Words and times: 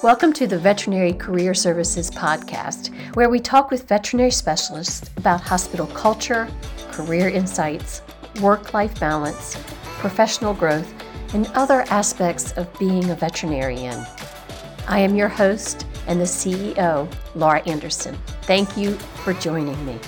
Welcome 0.00 0.32
to 0.34 0.46
the 0.46 0.60
Veterinary 0.60 1.12
Career 1.12 1.54
Services 1.54 2.08
Podcast, 2.08 2.94
where 3.16 3.28
we 3.28 3.40
talk 3.40 3.72
with 3.72 3.88
veterinary 3.88 4.30
specialists 4.30 5.10
about 5.16 5.40
hospital 5.40 5.88
culture, 5.88 6.48
career 6.92 7.28
insights, 7.28 8.02
work 8.40 8.72
life 8.72 9.00
balance, 9.00 9.56
professional 9.98 10.54
growth, 10.54 10.94
and 11.34 11.48
other 11.54 11.80
aspects 11.90 12.52
of 12.52 12.72
being 12.78 13.10
a 13.10 13.16
veterinarian. 13.16 14.06
I 14.86 15.00
am 15.00 15.16
your 15.16 15.28
host 15.28 15.84
and 16.06 16.20
the 16.20 16.26
CEO, 16.26 17.12
Laura 17.34 17.60
Anderson. 17.66 18.16
Thank 18.42 18.76
you 18.76 18.92
for 19.24 19.32
joining 19.32 19.84
me 19.84 19.98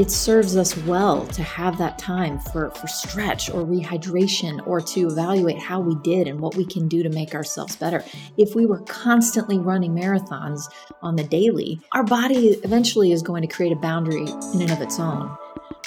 it 0.00 0.10
serves 0.10 0.56
us 0.56 0.74
well 0.78 1.26
to 1.26 1.42
have 1.42 1.76
that 1.76 1.98
time 1.98 2.38
for, 2.38 2.70
for 2.70 2.86
stretch 2.86 3.50
or 3.50 3.66
rehydration 3.66 4.66
or 4.66 4.80
to 4.80 5.06
evaluate 5.06 5.58
how 5.58 5.78
we 5.78 5.94
did 5.96 6.26
and 6.26 6.40
what 6.40 6.54
we 6.54 6.64
can 6.64 6.88
do 6.88 7.02
to 7.02 7.10
make 7.10 7.34
ourselves 7.34 7.76
better. 7.76 8.02
If 8.38 8.54
we 8.54 8.64
were 8.64 8.80
constantly 8.84 9.58
running 9.58 9.94
marathons 9.94 10.62
on 11.02 11.16
the 11.16 11.24
daily, 11.24 11.82
our 11.92 12.02
body 12.02 12.58
eventually 12.64 13.12
is 13.12 13.20
going 13.20 13.42
to 13.42 13.54
create 13.54 13.72
a 13.72 13.76
boundary 13.76 14.22
in 14.22 14.62
and 14.62 14.70
of 14.70 14.80
its 14.80 14.98
own. 14.98 15.36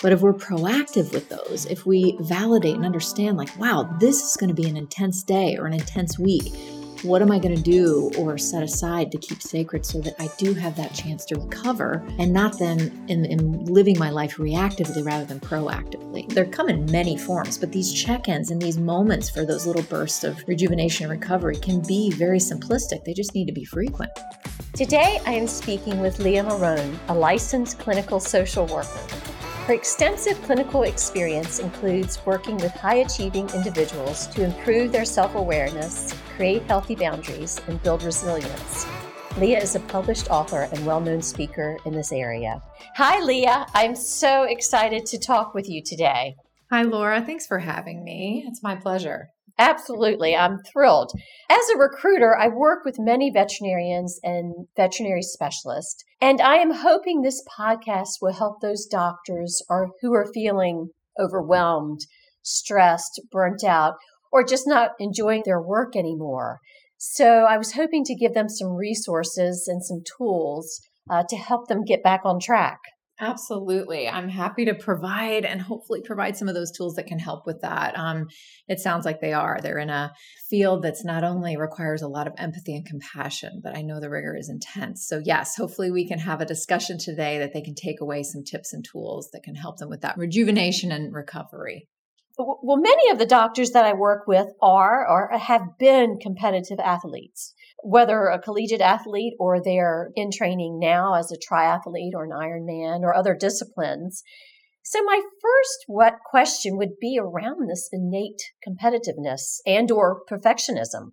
But 0.04 0.12
if 0.12 0.22
we're 0.22 0.34
proactive 0.34 1.12
with 1.12 1.30
those, 1.30 1.66
if 1.66 1.88
we 1.88 2.16
validate 2.20 2.76
and 2.76 2.86
understand, 2.86 3.36
like, 3.38 3.58
wow, 3.58 3.98
this 4.00 4.22
is 4.22 4.38
going 4.38 4.54
to 4.56 4.62
be 4.62 4.70
an 4.70 4.78
intense 4.78 5.24
day 5.24 5.58
or 5.58 5.66
an 5.66 5.74
intense 5.74 6.20
week, 6.20 6.54
what 7.04 7.22
am 7.22 7.32
I 7.32 7.40
going 7.40 7.56
to 7.56 7.62
do 7.62 8.12
or 8.18 8.38
set 8.38 8.64
aside 8.64 9.12
to 9.12 9.18
keep 9.18 9.42
sacred 9.42 9.86
so 9.86 10.00
that 10.02 10.16
I 10.20 10.30
do 10.38 10.54
have 10.54 10.76
that 10.78 10.94
chance 10.94 11.26
to 11.26 11.36
recover 11.36 12.04
and 12.18 12.32
not 12.32 12.58
then 12.58 13.06
in, 13.10 13.26
in 13.26 13.66
living 13.66 14.00
my 14.00 14.10
life 14.10 14.38
reactively 14.38 15.06
rather 15.06 15.26
than 15.26 15.40
proactively? 15.42 16.30
They 16.30 16.46
come 16.46 16.70
in 16.70 16.90
many 16.92 17.18
forms, 17.18 17.58
but 17.58 17.72
these 17.72 17.92
check 17.92 18.30
ins 18.30 18.52
and 18.52 18.62
these 18.62 18.78
moments 18.78 19.30
for 19.30 19.46
those 19.46 19.68
little 19.68 19.84
bursts 19.84 20.24
of 20.24 20.42
rejuvenation 20.48 21.10
and 21.10 21.20
recovery 21.20 21.58
can 21.58 21.82
be 21.82 22.10
very 22.12 22.40
simplistic. 22.40 23.04
They 23.04 23.14
just 23.14 23.36
need 23.36 23.48
to 23.48 23.54
be 23.54 23.66
frequent. 23.66 24.12
Today, 24.74 25.20
I 25.26 25.34
am 25.34 25.48
speaking 25.48 26.00
with 26.00 26.20
Leah 26.20 26.44
Marone, 26.44 26.98
a 27.10 27.14
licensed 27.14 27.80
clinical 27.80 28.20
social 28.20 28.66
worker. 28.68 29.00
Her 29.66 29.74
extensive 29.74 30.42
clinical 30.42 30.84
experience 30.84 31.60
includes 31.60 32.26
working 32.26 32.58
with 32.58 32.72
high 32.72 32.96
achieving 32.96 33.50
individuals 33.52 34.28
to 34.28 34.44
improve 34.44 34.92
their 34.92 35.06
self 35.06 35.36
awareness, 35.36 36.14
create 36.36 36.64
healthy 36.64 36.96
boundaries, 36.96 37.62
and 37.68 37.82
build 37.84 38.04
resilience. 38.04 38.86
Leah 39.38 39.62
is 39.62 39.76
a 39.76 39.80
published 39.80 40.30
author 40.30 40.70
and 40.72 40.86
well 40.86 41.00
known 41.00 41.22
speaker 41.22 41.78
in 41.86 41.94
this 41.94 42.12
area. 42.12 42.62
Hi, 42.96 43.20
Leah. 43.24 43.66
I'm 43.74 43.96
so 43.96 44.44
excited 44.44 45.06
to 45.08 45.18
talk 45.18 45.54
with 45.54 45.68
you 45.68 45.82
today. 45.84 46.36
Hi, 46.72 46.84
Laura. 46.84 47.22
Thanks 47.22 47.48
for 47.48 47.60
having 47.60 48.04
me. 48.04 48.46
It's 48.48 48.62
my 48.62 48.76
pleasure. 48.76 49.30
Absolutely. 49.60 50.36
I'm 50.36 50.60
thrilled. 50.72 51.12
As 51.50 51.70
a 51.70 51.78
recruiter, 51.78 52.36
I 52.36 52.48
work 52.48 52.86
with 52.86 52.96
many 53.00 53.30
veterinarians 53.32 54.20
and 54.24 54.54
veterinary 54.76 55.22
specialists, 55.22 56.04
and 56.20 56.42
I 56.42 56.56
am 56.56 56.72
hoping 56.72 57.22
this 57.22 57.44
podcast 57.58 58.18
will 58.22 58.34
help 58.34 58.62
those 58.62 58.86
doctors 58.86 59.62
or 59.70 59.92
who 60.02 60.14
are 60.14 60.32
feeling 60.34 60.90
overwhelmed, 61.20 62.00
stressed, 62.42 63.22
burnt 63.32 63.64
out, 63.64 63.94
or 64.34 64.44
just 64.44 64.68
not 64.68 64.92
enjoying 65.00 65.44
their 65.46 65.62
work 65.62 65.96
anymore. 65.96 66.60
So 66.98 67.46
I 67.46 67.58
was 67.58 67.74
hoping 67.74 68.04
to 68.06 68.16
give 68.16 68.34
them 68.34 68.50
some 68.50 68.74
resources 68.74 69.68
and 69.68 69.84
some 69.84 70.02
tools 70.18 70.82
uh, 71.10 71.24
to 71.30 71.36
help 71.38 71.68
them 71.68 71.86
get 71.86 72.04
back 72.04 72.22
on 72.26 72.40
track. 72.40 72.80
Absolutely. 73.20 74.10
I'm 74.10 74.28
happy 74.28 74.66
to 74.66 74.74
provide 74.74 75.46
and 75.46 75.62
hopefully 75.62 76.02
provide 76.04 76.36
some 76.36 76.48
of 76.48 76.56
those 76.56 76.72
tools 76.72 76.96
that 76.96 77.06
can 77.06 77.20
help 77.20 77.46
with 77.46 77.62
that. 77.62 77.98
Um, 77.98 78.26
it 78.68 78.80
sounds 78.80 79.06
like 79.06 79.22
they 79.22 79.34
are. 79.34 79.60
They're 79.62 79.78
in 79.78 79.92
a 79.92 80.12
field 80.50 80.82
that's 80.82 81.06
not 81.06 81.24
only 81.24 81.56
requires 81.56 82.02
a 82.02 82.08
lot 82.08 82.26
of 82.26 82.34
empathy 82.38 82.76
and 82.76 82.86
compassion, 82.86 83.62
but 83.64 83.78
I 83.78 83.84
know 83.84 84.00
the 84.00 84.10
rigor 84.10 84.36
is 84.36 84.50
intense. 84.50 85.06
So, 85.08 85.22
yes, 85.24 85.56
hopefully 85.56 85.92
we 85.92 86.08
can 86.08 86.20
have 86.20 86.42
a 86.42 86.46
discussion 86.46 86.98
today 86.98 87.38
that 87.38 87.54
they 87.54 87.62
can 87.62 87.76
take 87.76 88.02
away 88.02 88.24
some 88.24 88.44
tips 88.44 88.74
and 88.74 88.84
tools 88.84 89.30
that 89.32 89.44
can 89.44 89.56
help 89.56 89.78
them 89.78 89.90
with 89.90 90.02
that 90.02 90.18
rejuvenation 90.18 90.92
and 90.92 91.14
recovery. 91.14 91.88
Well, 92.38 92.78
many 92.78 93.12
of 93.12 93.20
the 93.20 93.28
doctors 93.28 93.72
that 93.72 93.86
I 93.86 93.94
work 93.94 94.26
with 94.28 94.48
are 94.62 95.08
or 95.08 95.38
have 95.38 95.78
been 95.78 96.18
competitive 96.20 96.80
athletes 96.80 97.54
whether 97.84 98.28
a 98.28 98.40
collegiate 98.40 98.82
athlete 98.82 99.34
or 99.40 99.62
they're 99.62 100.12
in 100.16 100.32
training 100.32 100.80
now 100.80 101.16
as 101.16 101.32
a 101.32 101.38
triathlete 101.38 102.14
or 102.16 102.24
an 102.24 102.32
Ironman 102.32 103.02
or 103.02 103.14
other 103.14 103.36
disciplines. 103.36 104.24
So 104.84 105.04
my 105.04 105.22
first 105.42 105.84
what 105.88 106.16
question 106.26 106.78
would 106.78 107.00
be 107.00 107.20
around 107.20 107.70
this 107.70 107.90
innate 107.92 108.42
competitiveness 108.68 109.60
and 109.66 109.92
or 109.92 110.22
perfectionism. 110.30 111.12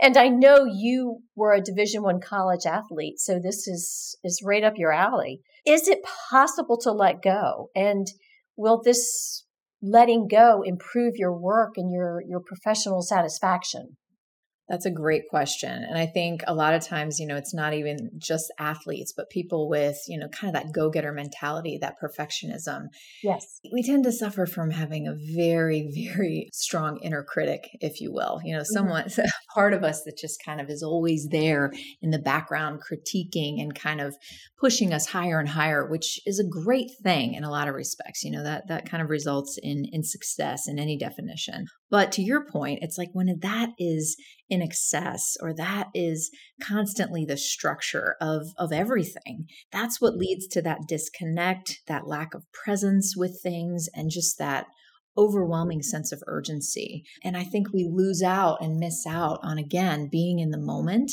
And 0.00 0.16
I 0.16 0.28
know 0.28 0.64
you 0.64 1.20
were 1.34 1.52
a 1.52 1.60
division 1.60 2.02
1 2.02 2.20
college 2.20 2.66
athlete, 2.66 3.18
so 3.18 3.40
this 3.40 3.66
is 3.66 4.16
is 4.22 4.42
right 4.44 4.62
up 4.62 4.74
your 4.76 4.92
alley. 4.92 5.40
Is 5.66 5.88
it 5.88 6.04
possible 6.30 6.78
to 6.78 6.92
let 6.92 7.22
go? 7.22 7.70
And 7.74 8.06
will 8.56 8.80
this 8.80 9.44
letting 9.82 10.28
go 10.28 10.62
improve 10.64 11.14
your 11.16 11.36
work 11.38 11.74
and 11.76 11.92
your 11.92 12.22
your 12.26 12.40
professional 12.40 13.02
satisfaction? 13.02 13.97
That's 14.68 14.84
a 14.84 14.90
great 14.90 15.28
question. 15.30 15.70
And 15.70 15.96
I 15.96 16.04
think 16.04 16.42
a 16.46 16.54
lot 16.54 16.74
of 16.74 16.84
times, 16.84 17.18
you 17.18 17.26
know, 17.26 17.36
it's 17.36 17.54
not 17.54 17.72
even 17.72 18.10
just 18.18 18.52
athletes, 18.58 19.14
but 19.16 19.30
people 19.30 19.66
with, 19.66 19.96
you 20.06 20.18
know, 20.18 20.28
kind 20.28 20.54
of 20.54 20.62
that 20.62 20.72
go 20.74 20.90
getter 20.90 21.12
mentality, 21.12 21.78
that 21.80 21.94
perfectionism. 22.02 22.88
Yes. 23.22 23.60
We 23.72 23.82
tend 23.82 24.04
to 24.04 24.12
suffer 24.12 24.44
from 24.44 24.70
having 24.70 25.06
a 25.06 25.16
very, 25.34 25.90
very 26.14 26.50
strong 26.52 26.98
inner 26.98 27.22
critic, 27.22 27.70
if 27.80 28.00
you 28.02 28.12
will. 28.12 28.40
You 28.44 28.56
know, 28.56 28.62
mm-hmm. 28.62 28.74
someone, 28.74 29.04
mm-hmm. 29.08 29.26
part 29.54 29.72
of 29.72 29.84
us 29.84 30.02
that 30.04 30.18
just 30.18 30.44
kind 30.44 30.60
of 30.60 30.68
is 30.68 30.82
always 30.82 31.28
there 31.30 31.72
in 32.02 32.10
the 32.10 32.18
background, 32.18 32.80
critiquing 32.82 33.62
and 33.62 33.74
kind 33.74 34.02
of 34.02 34.16
pushing 34.60 34.92
us 34.92 35.06
higher 35.06 35.40
and 35.40 35.48
higher, 35.48 35.88
which 35.88 36.20
is 36.26 36.38
a 36.38 36.44
great 36.44 36.90
thing 37.02 37.32
in 37.32 37.44
a 37.44 37.50
lot 37.50 37.68
of 37.68 37.74
respects. 37.74 38.22
You 38.22 38.32
know, 38.32 38.44
that, 38.44 38.68
that 38.68 38.88
kind 38.88 39.02
of 39.02 39.08
results 39.08 39.58
in, 39.62 39.86
in 39.92 40.02
success 40.02 40.68
in 40.68 40.78
any 40.78 40.98
definition. 40.98 41.68
But 41.90 42.12
to 42.12 42.22
your 42.22 42.44
point, 42.44 42.80
it's 42.82 42.98
like 42.98 43.08
when 43.14 43.38
that 43.40 43.70
is 43.78 44.16
in 44.50 44.57
excess 44.62 45.36
or 45.40 45.52
that 45.54 45.88
is 45.94 46.30
constantly 46.62 47.24
the 47.24 47.36
structure 47.36 48.16
of, 48.20 48.48
of 48.56 48.72
everything, 48.72 49.46
that's 49.72 50.00
what 50.00 50.16
leads 50.16 50.46
to 50.48 50.62
that 50.62 50.86
disconnect, 50.86 51.80
that 51.86 52.06
lack 52.06 52.34
of 52.34 52.50
presence 52.52 53.14
with 53.16 53.40
things, 53.42 53.88
and 53.94 54.10
just 54.10 54.38
that 54.38 54.66
overwhelming 55.16 55.82
sense 55.82 56.12
of 56.12 56.22
urgency. 56.26 57.02
And 57.24 57.36
I 57.36 57.42
think 57.42 57.72
we 57.72 57.88
lose 57.90 58.22
out 58.22 58.58
and 58.62 58.78
miss 58.78 59.04
out 59.06 59.40
on, 59.42 59.58
again, 59.58 60.08
being 60.10 60.38
in 60.38 60.50
the 60.50 60.60
moment 60.60 61.10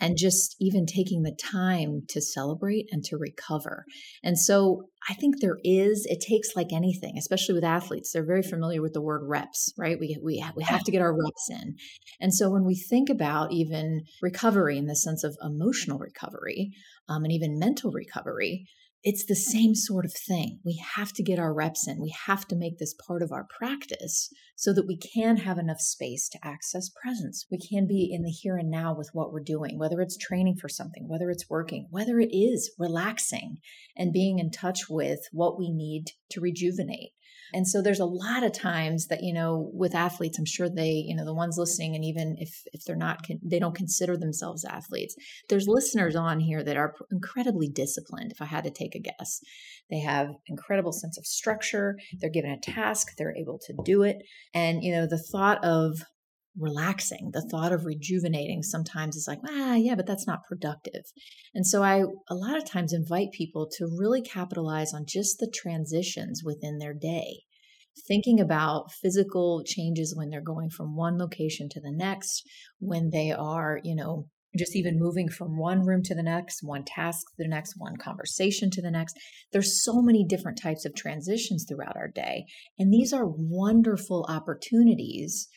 and 0.00 0.16
just 0.16 0.56
even 0.60 0.86
taking 0.86 1.22
the 1.22 1.36
time 1.36 2.02
to 2.08 2.20
celebrate 2.20 2.86
and 2.90 3.04
to 3.04 3.16
recover. 3.16 3.84
And 4.22 4.38
so 4.38 4.88
I 5.08 5.14
think 5.14 5.40
there 5.40 5.58
is, 5.64 6.06
it 6.08 6.20
takes 6.20 6.54
like 6.54 6.72
anything, 6.72 7.16
especially 7.18 7.54
with 7.54 7.64
athletes, 7.64 8.12
they're 8.12 8.24
very 8.24 8.42
familiar 8.42 8.82
with 8.82 8.92
the 8.92 9.02
word 9.02 9.22
reps, 9.24 9.72
right? 9.76 9.98
We, 9.98 10.18
we, 10.22 10.44
we 10.56 10.64
have 10.64 10.84
to 10.84 10.92
get 10.92 11.02
our 11.02 11.12
reps 11.12 11.50
in. 11.50 11.76
And 12.20 12.34
so 12.34 12.50
when 12.50 12.64
we 12.64 12.76
think 12.76 13.08
about 13.08 13.52
even 13.52 14.02
recovery 14.22 14.78
in 14.78 14.86
the 14.86 14.96
sense 14.96 15.24
of 15.24 15.36
emotional 15.42 15.98
recovery 15.98 16.70
um, 17.08 17.24
and 17.24 17.32
even 17.32 17.58
mental 17.58 17.90
recovery, 17.90 18.66
it's 19.02 19.24
the 19.26 19.36
same 19.36 19.74
sort 19.74 20.04
of 20.04 20.12
thing. 20.12 20.58
We 20.64 20.82
have 20.96 21.12
to 21.14 21.22
get 21.22 21.38
our 21.38 21.54
reps 21.54 21.86
in. 21.86 22.00
We 22.00 22.14
have 22.26 22.46
to 22.48 22.56
make 22.56 22.78
this 22.78 22.94
part 23.06 23.22
of 23.22 23.30
our 23.30 23.46
practice 23.58 24.30
so 24.56 24.72
that 24.72 24.88
we 24.88 24.96
can 24.96 25.36
have 25.38 25.56
enough 25.56 25.80
space 25.80 26.28
to 26.30 26.38
access 26.42 26.90
presence. 27.00 27.46
We 27.50 27.58
can 27.58 27.86
be 27.86 28.10
in 28.12 28.22
the 28.22 28.30
here 28.30 28.56
and 28.56 28.70
now 28.70 28.94
with 28.96 29.10
what 29.12 29.32
we're 29.32 29.40
doing, 29.40 29.78
whether 29.78 30.00
it's 30.00 30.16
training 30.16 30.56
for 30.56 30.68
something, 30.68 31.06
whether 31.08 31.30
it's 31.30 31.48
working, 31.48 31.86
whether 31.90 32.18
it 32.18 32.30
is 32.32 32.72
relaxing 32.76 33.58
and 33.96 34.12
being 34.12 34.40
in 34.40 34.50
touch 34.50 34.88
with 34.90 35.20
what 35.32 35.58
we 35.58 35.70
need 35.70 36.06
to 36.30 36.40
rejuvenate. 36.40 37.10
And 37.52 37.66
so 37.66 37.80
there's 37.80 38.00
a 38.00 38.04
lot 38.04 38.42
of 38.42 38.52
times 38.52 39.06
that, 39.06 39.22
you 39.22 39.32
know, 39.32 39.70
with 39.72 39.94
athletes, 39.94 40.38
I'm 40.38 40.44
sure 40.44 40.68
they, 40.68 41.04
you 41.06 41.14
know, 41.16 41.24
the 41.24 41.34
ones 41.34 41.56
listening, 41.58 41.94
and 41.94 42.04
even 42.04 42.36
if, 42.38 42.62
if 42.72 42.84
they're 42.84 42.96
not, 42.96 43.26
they 43.42 43.58
don't 43.58 43.74
consider 43.74 44.16
themselves 44.16 44.64
athletes, 44.64 45.16
there's 45.48 45.68
listeners 45.68 46.16
on 46.16 46.40
here 46.40 46.62
that 46.62 46.76
are 46.76 46.94
incredibly 47.10 47.68
disciplined, 47.68 48.32
if 48.32 48.42
I 48.42 48.46
had 48.46 48.64
to 48.64 48.70
take 48.70 48.94
a 48.94 49.00
guess. 49.00 49.40
They 49.90 50.00
have 50.00 50.30
incredible 50.46 50.92
sense 50.92 51.16
of 51.18 51.26
structure. 51.26 51.96
They're 52.20 52.30
given 52.30 52.50
a 52.50 52.60
task, 52.60 53.08
they're 53.16 53.36
able 53.36 53.58
to 53.66 53.74
do 53.84 54.02
it. 54.02 54.18
And, 54.54 54.82
you 54.82 54.92
know, 54.92 55.06
the 55.06 55.18
thought 55.18 55.64
of 55.64 55.98
relaxing 56.56 57.30
the 57.32 57.46
thought 57.50 57.72
of 57.72 57.84
rejuvenating 57.84 58.62
sometimes 58.62 59.16
is 59.16 59.26
like 59.28 59.40
ah 59.48 59.74
yeah 59.74 59.94
but 59.94 60.06
that's 60.06 60.26
not 60.26 60.44
productive 60.48 61.02
and 61.54 61.66
so 61.66 61.82
i 61.82 62.02
a 62.28 62.34
lot 62.34 62.56
of 62.56 62.68
times 62.68 62.92
invite 62.92 63.30
people 63.32 63.68
to 63.70 63.88
really 63.98 64.22
capitalize 64.22 64.92
on 64.92 65.04
just 65.06 65.38
the 65.38 65.52
transitions 65.54 66.42
within 66.44 66.78
their 66.78 66.94
day 66.94 67.40
thinking 68.06 68.40
about 68.40 68.92
physical 68.92 69.62
changes 69.66 70.14
when 70.16 70.30
they're 70.30 70.40
going 70.40 70.70
from 70.70 70.96
one 70.96 71.18
location 71.18 71.68
to 71.68 71.80
the 71.80 71.92
next 71.92 72.42
when 72.78 73.10
they 73.10 73.30
are 73.30 73.78
you 73.84 73.94
know 73.94 74.26
just 74.56 74.74
even 74.74 74.98
moving 74.98 75.28
from 75.28 75.58
one 75.58 75.84
room 75.84 76.02
to 76.02 76.14
the 76.14 76.22
next, 76.22 76.62
one 76.62 76.84
task 76.84 77.26
to 77.36 77.42
the 77.42 77.48
next, 77.48 77.74
one 77.76 77.96
conversation 77.96 78.70
to 78.70 78.82
the 78.82 78.90
next. 78.90 79.16
There's 79.52 79.84
so 79.84 80.00
many 80.00 80.24
different 80.24 80.58
types 80.60 80.84
of 80.84 80.94
transitions 80.94 81.66
throughout 81.68 81.96
our 81.96 82.08
day. 82.08 82.46
And 82.78 82.92
these 82.92 83.12
are 83.12 83.26
wonderful 83.26 84.26
opportunities 84.28 85.48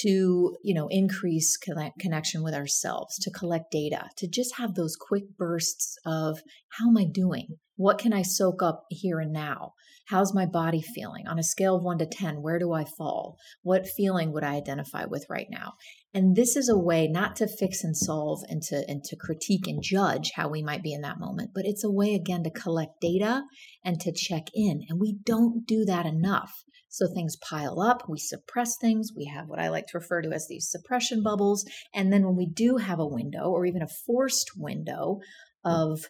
to 0.00 0.56
you 0.62 0.74
know 0.74 0.88
increase 0.88 1.58
connection 1.98 2.42
with 2.42 2.54
ourselves 2.54 3.18
to 3.18 3.30
collect 3.30 3.70
data 3.70 4.06
to 4.16 4.26
just 4.26 4.56
have 4.56 4.74
those 4.74 4.96
quick 4.96 5.24
bursts 5.36 5.96
of 6.06 6.40
how 6.78 6.88
am 6.88 6.96
i 6.96 7.04
doing? 7.04 7.58
What 7.76 7.98
can 7.98 8.12
i 8.12 8.22
soak 8.22 8.62
up 8.62 8.84
here 8.90 9.20
and 9.20 9.32
now? 9.32 9.74
How's 10.06 10.34
my 10.34 10.46
body 10.46 10.82
feeling? 10.82 11.26
On 11.28 11.38
a 11.38 11.44
scale 11.44 11.76
of 11.76 11.84
1 11.84 11.98
to 11.98 12.06
10 12.06 12.42
where 12.42 12.58
do 12.58 12.72
i 12.72 12.84
fall? 12.84 13.36
What 13.62 13.86
feeling 13.86 14.32
would 14.32 14.44
i 14.44 14.54
identify 14.54 15.04
with 15.04 15.26
right 15.28 15.48
now? 15.50 15.74
And 16.14 16.36
this 16.36 16.56
is 16.56 16.68
a 16.68 16.78
way 16.78 17.08
not 17.08 17.36
to 17.36 17.46
fix 17.46 17.82
and 17.82 17.96
solve 17.96 18.40
and 18.48 18.62
to 18.62 18.84
and 18.88 19.02
to 19.04 19.16
critique 19.16 19.66
and 19.66 19.82
judge 19.82 20.32
how 20.34 20.48
we 20.48 20.62
might 20.62 20.82
be 20.82 20.92
in 20.92 21.02
that 21.02 21.18
moment 21.18 21.50
but 21.54 21.64
it's 21.64 21.84
a 21.84 21.90
way 21.90 22.14
again 22.14 22.44
to 22.44 22.50
collect 22.50 23.00
data 23.00 23.44
and 23.84 24.00
to 24.00 24.12
check 24.12 24.48
in 24.54 24.82
and 24.88 25.00
we 25.00 25.18
don't 25.24 25.66
do 25.66 25.84
that 25.84 26.06
enough 26.06 26.64
so 26.92 27.06
things 27.08 27.36
pile 27.36 27.80
up, 27.80 28.02
we 28.06 28.18
suppress 28.18 28.76
things, 28.76 29.12
we 29.16 29.24
have 29.24 29.48
what 29.48 29.58
I 29.58 29.70
like 29.70 29.86
to 29.88 29.98
refer 29.98 30.20
to 30.20 30.30
as 30.30 30.46
these 30.46 30.70
suppression 30.70 31.22
bubbles. 31.22 31.64
And 31.94 32.12
then 32.12 32.24
when 32.24 32.36
we 32.36 32.46
do 32.46 32.76
have 32.76 32.98
a 32.98 33.06
window 33.06 33.50
or 33.50 33.64
even 33.64 33.80
a 33.80 33.88
forced 33.88 34.50
window 34.58 35.20
of 35.64 36.00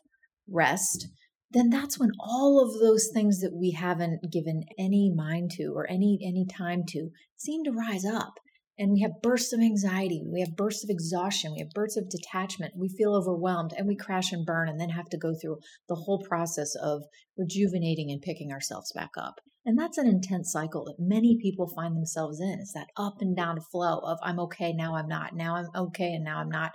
rest, 0.50 1.06
then 1.52 1.70
that's 1.70 2.00
when 2.00 2.10
all 2.18 2.60
of 2.60 2.80
those 2.80 3.08
things 3.14 3.38
that 3.40 3.54
we 3.54 3.70
haven't 3.70 4.32
given 4.32 4.64
any 4.76 5.12
mind 5.14 5.52
to 5.52 5.72
or 5.72 5.88
any 5.88 6.18
any 6.20 6.46
time 6.46 6.82
to 6.88 7.10
seem 7.36 7.62
to 7.62 7.70
rise 7.70 8.04
up 8.04 8.34
and 8.78 8.92
we 8.92 9.00
have 9.00 9.22
bursts 9.22 9.52
of 9.52 9.60
anxiety, 9.60 10.22
we 10.26 10.40
have 10.40 10.56
bursts 10.56 10.82
of 10.82 10.90
exhaustion, 10.90 11.52
we 11.52 11.60
have 11.60 11.70
bursts 11.74 11.96
of 11.96 12.08
detachment, 12.08 12.72
we 12.76 12.88
feel 12.88 13.14
overwhelmed, 13.14 13.72
and 13.76 13.86
we 13.86 13.96
crash 13.96 14.32
and 14.32 14.46
burn 14.46 14.68
and 14.68 14.80
then 14.80 14.90
have 14.90 15.08
to 15.10 15.18
go 15.18 15.34
through 15.34 15.58
the 15.88 15.94
whole 15.94 16.24
process 16.26 16.74
of 16.82 17.02
rejuvenating 17.36 18.10
and 18.10 18.22
picking 18.22 18.50
ourselves 18.50 18.92
back 18.94 19.10
up. 19.18 19.40
And 19.64 19.78
that's 19.78 19.98
an 19.98 20.08
intense 20.08 20.50
cycle 20.50 20.84
that 20.86 20.96
many 20.98 21.38
people 21.40 21.68
find 21.68 21.96
themselves 21.96 22.40
in. 22.40 22.58
It's 22.60 22.72
that 22.72 22.88
up 22.96 23.16
and 23.20 23.36
down 23.36 23.60
flow 23.60 23.98
of 23.98 24.18
I'm 24.22 24.40
okay, 24.40 24.72
now 24.72 24.96
I'm 24.96 25.08
not, 25.08 25.34
now 25.34 25.56
I'm 25.56 25.68
okay, 25.74 26.12
and 26.14 26.24
now 26.24 26.38
I'm 26.38 26.50
not. 26.50 26.72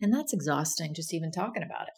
And 0.00 0.12
that's 0.12 0.32
exhausting 0.32 0.94
just 0.94 1.14
even 1.14 1.30
talking 1.30 1.62
about 1.62 1.86
it. 1.86 1.94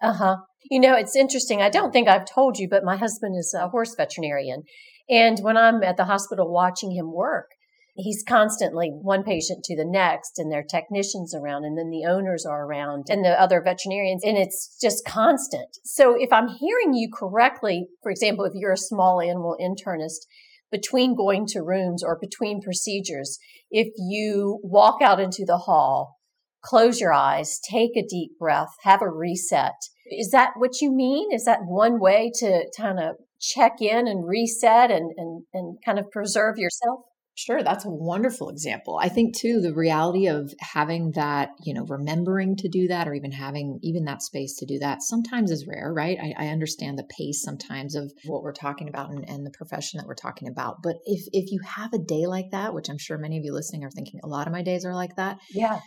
Uh 0.00 0.14
huh. 0.14 0.36
You 0.70 0.80
know, 0.80 0.94
it's 0.94 1.16
interesting. 1.16 1.60
I 1.60 1.70
don't 1.70 1.92
think 1.92 2.08
I've 2.08 2.24
told 2.24 2.58
you, 2.58 2.68
but 2.68 2.84
my 2.84 2.96
husband 2.96 3.36
is 3.38 3.54
a 3.54 3.68
horse 3.68 3.94
veterinarian. 3.96 4.62
And 5.08 5.38
when 5.40 5.56
I'm 5.56 5.82
at 5.82 5.96
the 5.96 6.04
hospital 6.04 6.52
watching 6.52 6.92
him 6.92 7.12
work, 7.12 7.50
he's 7.98 8.24
constantly 8.26 8.90
one 8.90 9.24
patient 9.24 9.64
to 9.64 9.76
the 9.76 9.84
next 9.84 10.38
and 10.38 10.50
there 10.50 10.60
are 10.60 10.62
technicians 10.62 11.34
around 11.34 11.64
and 11.64 11.76
then 11.76 11.90
the 11.90 12.04
owners 12.08 12.46
are 12.46 12.64
around 12.64 13.06
and 13.08 13.24
the 13.24 13.40
other 13.40 13.60
veterinarians 13.60 14.22
and 14.24 14.38
it's 14.38 14.78
just 14.80 15.04
constant. 15.04 15.76
So 15.84 16.14
if 16.18 16.32
I'm 16.32 16.48
hearing 16.48 16.94
you 16.94 17.10
correctly, 17.12 17.88
for 18.02 18.10
example, 18.10 18.44
if 18.44 18.52
you're 18.54 18.72
a 18.72 18.78
small 18.78 19.20
animal 19.20 19.56
internist, 19.60 20.26
between 20.70 21.16
going 21.16 21.46
to 21.46 21.62
rooms 21.62 22.04
or 22.04 22.18
between 22.20 22.60
procedures, 22.60 23.38
if 23.70 23.88
you 23.96 24.60
walk 24.62 25.00
out 25.02 25.18
into 25.18 25.44
the 25.46 25.58
hall, 25.58 26.18
close 26.62 27.00
your 27.00 27.12
eyes, 27.12 27.58
take 27.70 27.96
a 27.96 28.06
deep 28.06 28.32
breath, 28.38 28.74
have 28.82 29.02
a 29.02 29.10
reset. 29.10 29.72
Is 30.06 30.30
that 30.30 30.52
what 30.56 30.80
you 30.80 30.92
mean? 30.92 31.32
Is 31.32 31.44
that 31.44 31.60
one 31.64 31.98
way 31.98 32.30
to 32.40 32.64
kind 32.76 32.98
of 32.98 33.16
check 33.40 33.80
in 33.80 34.06
and 34.06 34.26
reset 34.26 34.90
and, 34.90 35.12
and, 35.16 35.44
and 35.52 35.78
kind 35.84 35.98
of 35.98 36.10
preserve 36.10 36.58
yourself? 36.58 37.00
Sure, 37.38 37.62
that's 37.62 37.84
a 37.84 37.88
wonderful 37.90 38.48
example. 38.48 38.98
I 39.00 39.08
think 39.08 39.36
too 39.36 39.60
the 39.60 39.72
reality 39.72 40.26
of 40.26 40.52
having 40.58 41.12
that, 41.12 41.50
you 41.62 41.72
know, 41.72 41.84
remembering 41.84 42.56
to 42.56 42.68
do 42.68 42.88
that 42.88 43.06
or 43.06 43.14
even 43.14 43.30
having 43.30 43.78
even 43.80 44.06
that 44.06 44.22
space 44.22 44.56
to 44.56 44.66
do 44.66 44.80
that 44.80 45.04
sometimes 45.04 45.52
is 45.52 45.64
rare, 45.64 45.92
right? 45.94 46.18
I, 46.20 46.46
I 46.46 46.48
understand 46.48 46.98
the 46.98 47.06
pace 47.16 47.40
sometimes 47.40 47.94
of 47.94 48.12
what 48.24 48.42
we're 48.42 48.52
talking 48.52 48.88
about 48.88 49.10
and, 49.10 49.24
and 49.28 49.46
the 49.46 49.52
profession 49.56 49.98
that 49.98 50.08
we're 50.08 50.16
talking 50.16 50.48
about. 50.48 50.82
But 50.82 50.96
if 51.04 51.28
if 51.32 51.52
you 51.52 51.60
have 51.64 51.92
a 51.92 51.98
day 51.98 52.26
like 52.26 52.50
that, 52.50 52.74
which 52.74 52.90
I'm 52.90 52.98
sure 52.98 53.16
many 53.16 53.38
of 53.38 53.44
you 53.44 53.52
listening 53.52 53.84
are 53.84 53.90
thinking 53.92 54.18
a 54.24 54.28
lot 54.28 54.48
of 54.48 54.52
my 54.52 54.62
days 54.62 54.84
are 54.84 54.94
like 54.94 55.14
that. 55.14 55.38
Yeah. 55.50 55.78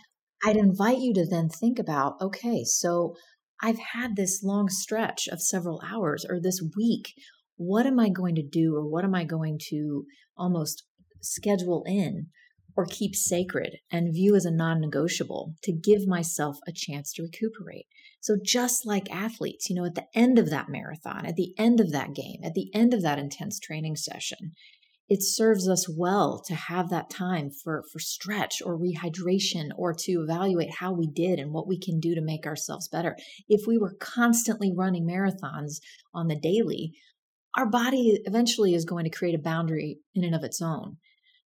I'd 0.42 0.56
invite 0.56 1.00
you 1.00 1.12
to 1.12 1.26
then 1.28 1.50
think 1.50 1.78
about, 1.78 2.14
okay, 2.22 2.64
so 2.64 3.14
I've 3.62 3.78
had 3.92 4.16
this 4.16 4.42
long 4.42 4.70
stretch 4.70 5.28
of 5.28 5.42
several 5.42 5.82
hours 5.86 6.24
or 6.26 6.40
this 6.40 6.62
week. 6.78 7.12
What 7.56 7.84
am 7.84 8.00
I 8.00 8.08
going 8.08 8.36
to 8.36 8.42
do 8.42 8.74
or 8.74 8.88
what 8.88 9.04
am 9.04 9.14
I 9.14 9.24
going 9.24 9.60
to 9.68 10.06
almost 10.34 10.84
schedule 11.22 11.84
in 11.86 12.28
or 12.76 12.86
keep 12.86 13.14
sacred 13.14 13.78
and 13.90 14.14
view 14.14 14.34
as 14.34 14.44
a 14.44 14.50
non 14.50 14.80
negotiable 14.80 15.54
to 15.62 15.72
give 15.72 16.06
myself 16.06 16.58
a 16.66 16.72
chance 16.72 17.12
to 17.12 17.22
recuperate. 17.22 17.86
So, 18.20 18.36
just 18.42 18.86
like 18.86 19.10
athletes, 19.10 19.68
you 19.68 19.76
know, 19.76 19.84
at 19.84 19.94
the 19.94 20.06
end 20.14 20.38
of 20.38 20.50
that 20.50 20.68
marathon, 20.68 21.26
at 21.26 21.36
the 21.36 21.54
end 21.58 21.80
of 21.80 21.92
that 21.92 22.14
game, 22.14 22.40
at 22.44 22.54
the 22.54 22.70
end 22.74 22.94
of 22.94 23.02
that 23.02 23.18
intense 23.18 23.58
training 23.58 23.96
session, 23.96 24.52
it 25.08 25.22
serves 25.22 25.68
us 25.68 25.88
well 25.88 26.40
to 26.46 26.54
have 26.54 26.88
that 26.88 27.10
time 27.10 27.50
for, 27.50 27.84
for 27.92 27.98
stretch 27.98 28.62
or 28.64 28.78
rehydration 28.78 29.68
or 29.76 29.92
to 29.92 30.22
evaluate 30.22 30.76
how 30.76 30.92
we 30.92 31.06
did 31.06 31.38
and 31.38 31.52
what 31.52 31.68
we 31.68 31.78
can 31.78 32.00
do 32.00 32.14
to 32.14 32.22
make 32.22 32.46
ourselves 32.46 32.88
better. 32.88 33.16
If 33.48 33.66
we 33.66 33.76
were 33.76 33.96
constantly 34.00 34.72
running 34.74 35.06
marathons 35.06 35.80
on 36.14 36.28
the 36.28 36.40
daily, 36.40 36.92
our 37.58 37.68
body 37.68 38.22
eventually 38.24 38.74
is 38.74 38.86
going 38.86 39.04
to 39.04 39.10
create 39.10 39.34
a 39.34 39.42
boundary 39.42 39.98
in 40.14 40.24
and 40.24 40.34
of 40.34 40.44
its 40.44 40.62
own. 40.62 40.96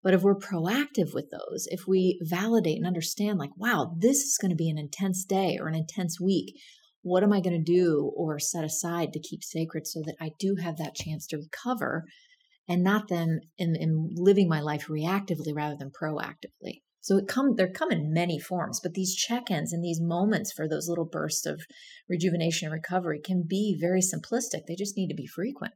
But 0.05 0.12
if 0.12 0.23
we're 0.23 0.39
proactive 0.39 1.15
with 1.15 1.31
those, 1.31 1.67
if 1.71 1.89
we 1.89 2.21
validate 2.23 2.77
and 2.77 2.87
understand, 2.87 3.39
like, 3.39 3.56
wow, 3.56 3.97
this 3.99 4.19
is 4.19 4.39
going 4.39 4.51
to 4.51 4.56
be 4.56 4.69
an 4.69 4.79
intense 4.79 5.25
day 5.25 5.56
or 5.59 5.67
an 5.67 5.75
intense 5.75 6.21
week, 6.21 6.55
what 7.01 7.23
am 7.23 7.33
I 7.33 7.41
going 7.41 7.56
to 7.56 7.73
do 7.73 8.12
or 8.15 8.39
set 8.39 8.65
aside 8.65 9.15
to 9.15 9.21
keep 9.21 9.43
sacred 9.43 9.87
so 9.87 10.03
that 10.05 10.17
I 10.21 10.31
do 10.39 10.56
have 10.62 10.77
that 10.77 10.95
chance 10.95 11.27
to 11.29 11.39
recover 11.39 12.05
and 12.69 12.85
not 12.85 13.09
then 13.09 13.41
in, 13.56 13.77
in 13.77 14.11
living 14.15 14.49
my 14.49 14.61
life 14.61 14.89
reactively 14.89 15.55
rather 15.55 15.77
than 15.79 15.91
proactively? 15.91 16.83
So 17.01 17.19
it 17.19 17.29
come 17.29 17.55
they 17.56 17.69
come 17.69 17.91
in 17.91 18.12
many 18.12 18.39
forms, 18.39 18.81
but 18.83 18.95
these 18.95 19.15
check-ins 19.15 19.73
and 19.73 19.85
these 19.85 20.01
moments 20.01 20.53
for 20.53 20.67
those 20.67 20.89
little 20.89 21.05
bursts 21.05 21.45
of 21.45 21.61
rejuvenation 22.09 22.67
and 22.67 22.73
recovery 22.73 23.21
can 23.23 23.45
be 23.47 23.77
very 23.79 24.01
simplistic. 24.01 24.62
They 24.67 24.75
just 24.75 24.97
need 24.97 25.09
to 25.09 25.15
be 25.15 25.27
frequent. 25.27 25.75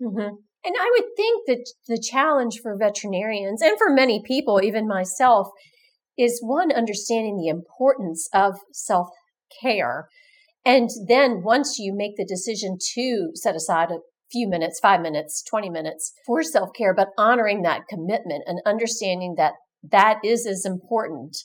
Mm-hmm. 0.00 0.36
And 0.68 0.76
I 0.78 0.90
would 0.98 1.16
think 1.16 1.46
that 1.46 1.72
the 1.86 1.98
challenge 1.98 2.60
for 2.62 2.76
veterinarians 2.76 3.62
and 3.62 3.78
for 3.78 3.88
many 3.88 4.22
people, 4.22 4.60
even 4.62 4.86
myself, 4.86 5.48
is 6.18 6.42
one 6.42 6.70
understanding 6.70 7.38
the 7.38 7.48
importance 7.48 8.28
of 8.34 8.58
self 8.70 9.08
care. 9.62 10.08
And 10.66 10.90
then 11.06 11.42
once 11.42 11.78
you 11.78 11.94
make 11.96 12.18
the 12.18 12.26
decision 12.26 12.76
to 12.96 13.30
set 13.32 13.56
aside 13.56 13.90
a 13.90 14.00
few 14.30 14.46
minutes, 14.46 14.78
five 14.78 15.00
minutes, 15.00 15.42
20 15.48 15.70
minutes 15.70 16.12
for 16.26 16.42
self 16.42 16.68
care, 16.76 16.92
but 16.94 17.12
honoring 17.16 17.62
that 17.62 17.88
commitment 17.88 18.44
and 18.46 18.60
understanding 18.66 19.36
that 19.38 19.54
that 19.90 20.18
is 20.22 20.46
as 20.46 20.66
important 20.66 21.44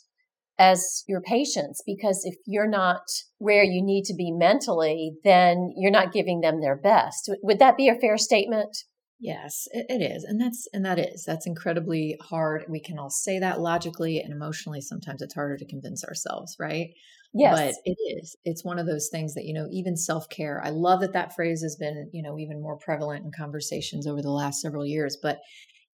as 0.60 1.06
your 1.08 1.22
patients 1.22 1.82
because 1.86 2.25
if 2.25 2.36
you're 2.46 2.68
not 2.68 3.03
where 3.38 3.63
you 3.63 3.82
need 3.82 4.03
to 4.03 4.13
be 4.13 4.32
mentally 4.32 5.13
then 5.24 5.74
you're 5.75 5.92
not 5.92 6.13
giving 6.13 6.42
them 6.42 6.62
their 6.62 6.75
best 6.75 7.27
would 7.42 7.58
that 7.58 7.75
be 7.75 7.89
a 7.89 7.96
fair 7.96 8.18
statement 8.18 8.84
Yes, 9.24 9.70
it, 9.72 9.86
it 9.88 10.01
is. 10.01 10.25
And 10.25 10.39
that's 10.39 10.68
and 10.74 10.86
that 10.86 11.00
is. 11.00 11.24
That's 11.24 11.48
incredibly 11.48 12.18
hard. 12.22 12.65
We 12.68 12.82
can 12.82 13.00
all 13.00 13.10
say 13.10 13.39
that 13.39 13.62
logically 13.62 14.20
and 14.20 14.34
emotionally. 14.34 14.82
Sometimes 14.82 15.22
it's 15.22 15.34
harder 15.34 15.56
to 15.56 15.65
convince 15.65 16.03
ourselves, 16.03 16.58
right? 16.60 16.89
Yes. 17.34 17.58
But 17.58 17.75
it 17.86 17.98
is. 18.20 18.36
It's 18.44 18.65
one 18.65 18.80
of 18.80 18.86
those 18.86 19.08
things 19.10 19.34
that, 19.36 19.46
you 19.46 19.53
know, 19.53 19.70
even 19.72 19.96
self-care. 19.96 20.62
I 20.62 20.72
love 20.72 21.00
that 21.00 21.13
that 21.13 21.34
phrase 21.34 21.62
has 21.63 21.77
been, 21.77 22.10
you 22.12 22.22
know, 22.22 22.38
even 22.38 22.62
more 22.62 22.77
prevalent 22.77 23.24
in 23.24 23.32
conversations 23.32 24.06
over 24.06 24.22
the 24.22 24.30
last 24.30 24.60
several 24.60 24.86
years, 24.86 25.18
but 25.24 25.39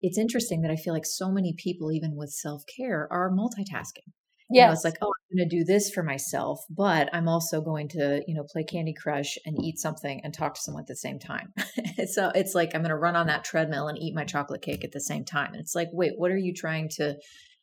it's 0.01 0.17
interesting 0.17 0.61
that 0.61 0.71
I 0.71 0.77
feel 0.77 0.93
like 0.93 1.05
so 1.05 1.29
many 1.29 1.53
people 1.57 1.91
even 1.91 2.15
with 2.15 2.29
self-care 2.29 3.09
are 3.11 3.29
multitasking. 3.29 4.13
Yeah, 4.49 4.61
you 4.61 4.67
know, 4.67 4.73
it's 4.73 4.85
like, 4.85 4.97
oh, 5.01 5.07
I'm 5.31 5.37
going 5.37 5.49
to 5.49 5.57
do 5.57 5.65
this 5.65 5.89
for 5.89 6.03
myself, 6.03 6.59
but 6.69 7.09
I'm 7.13 7.27
also 7.27 7.59
going 7.59 7.89
to, 7.89 8.21
you 8.27 8.33
know, 8.33 8.45
play 8.49 8.63
Candy 8.63 8.93
Crush 8.93 9.37
and 9.45 9.61
eat 9.61 9.77
something 9.77 10.21
and 10.23 10.33
talk 10.33 10.55
to 10.55 10.61
someone 10.61 10.83
at 10.83 10.87
the 10.87 10.95
same 10.95 11.19
time. 11.19 11.53
so 12.07 12.31
it's 12.33 12.55
like 12.55 12.73
I'm 12.73 12.81
going 12.81 12.89
to 12.89 12.95
run 12.95 13.17
on 13.17 13.27
that 13.27 13.43
treadmill 13.43 13.89
and 13.89 13.97
eat 13.97 14.15
my 14.15 14.23
chocolate 14.23 14.61
cake 14.61 14.85
at 14.85 14.93
the 14.93 15.01
same 15.01 15.25
time. 15.25 15.51
And 15.51 15.59
it's 15.59 15.75
like, 15.75 15.89
wait, 15.91 16.13
what 16.15 16.31
are 16.31 16.37
you 16.37 16.53
trying 16.53 16.87
to 16.95 17.15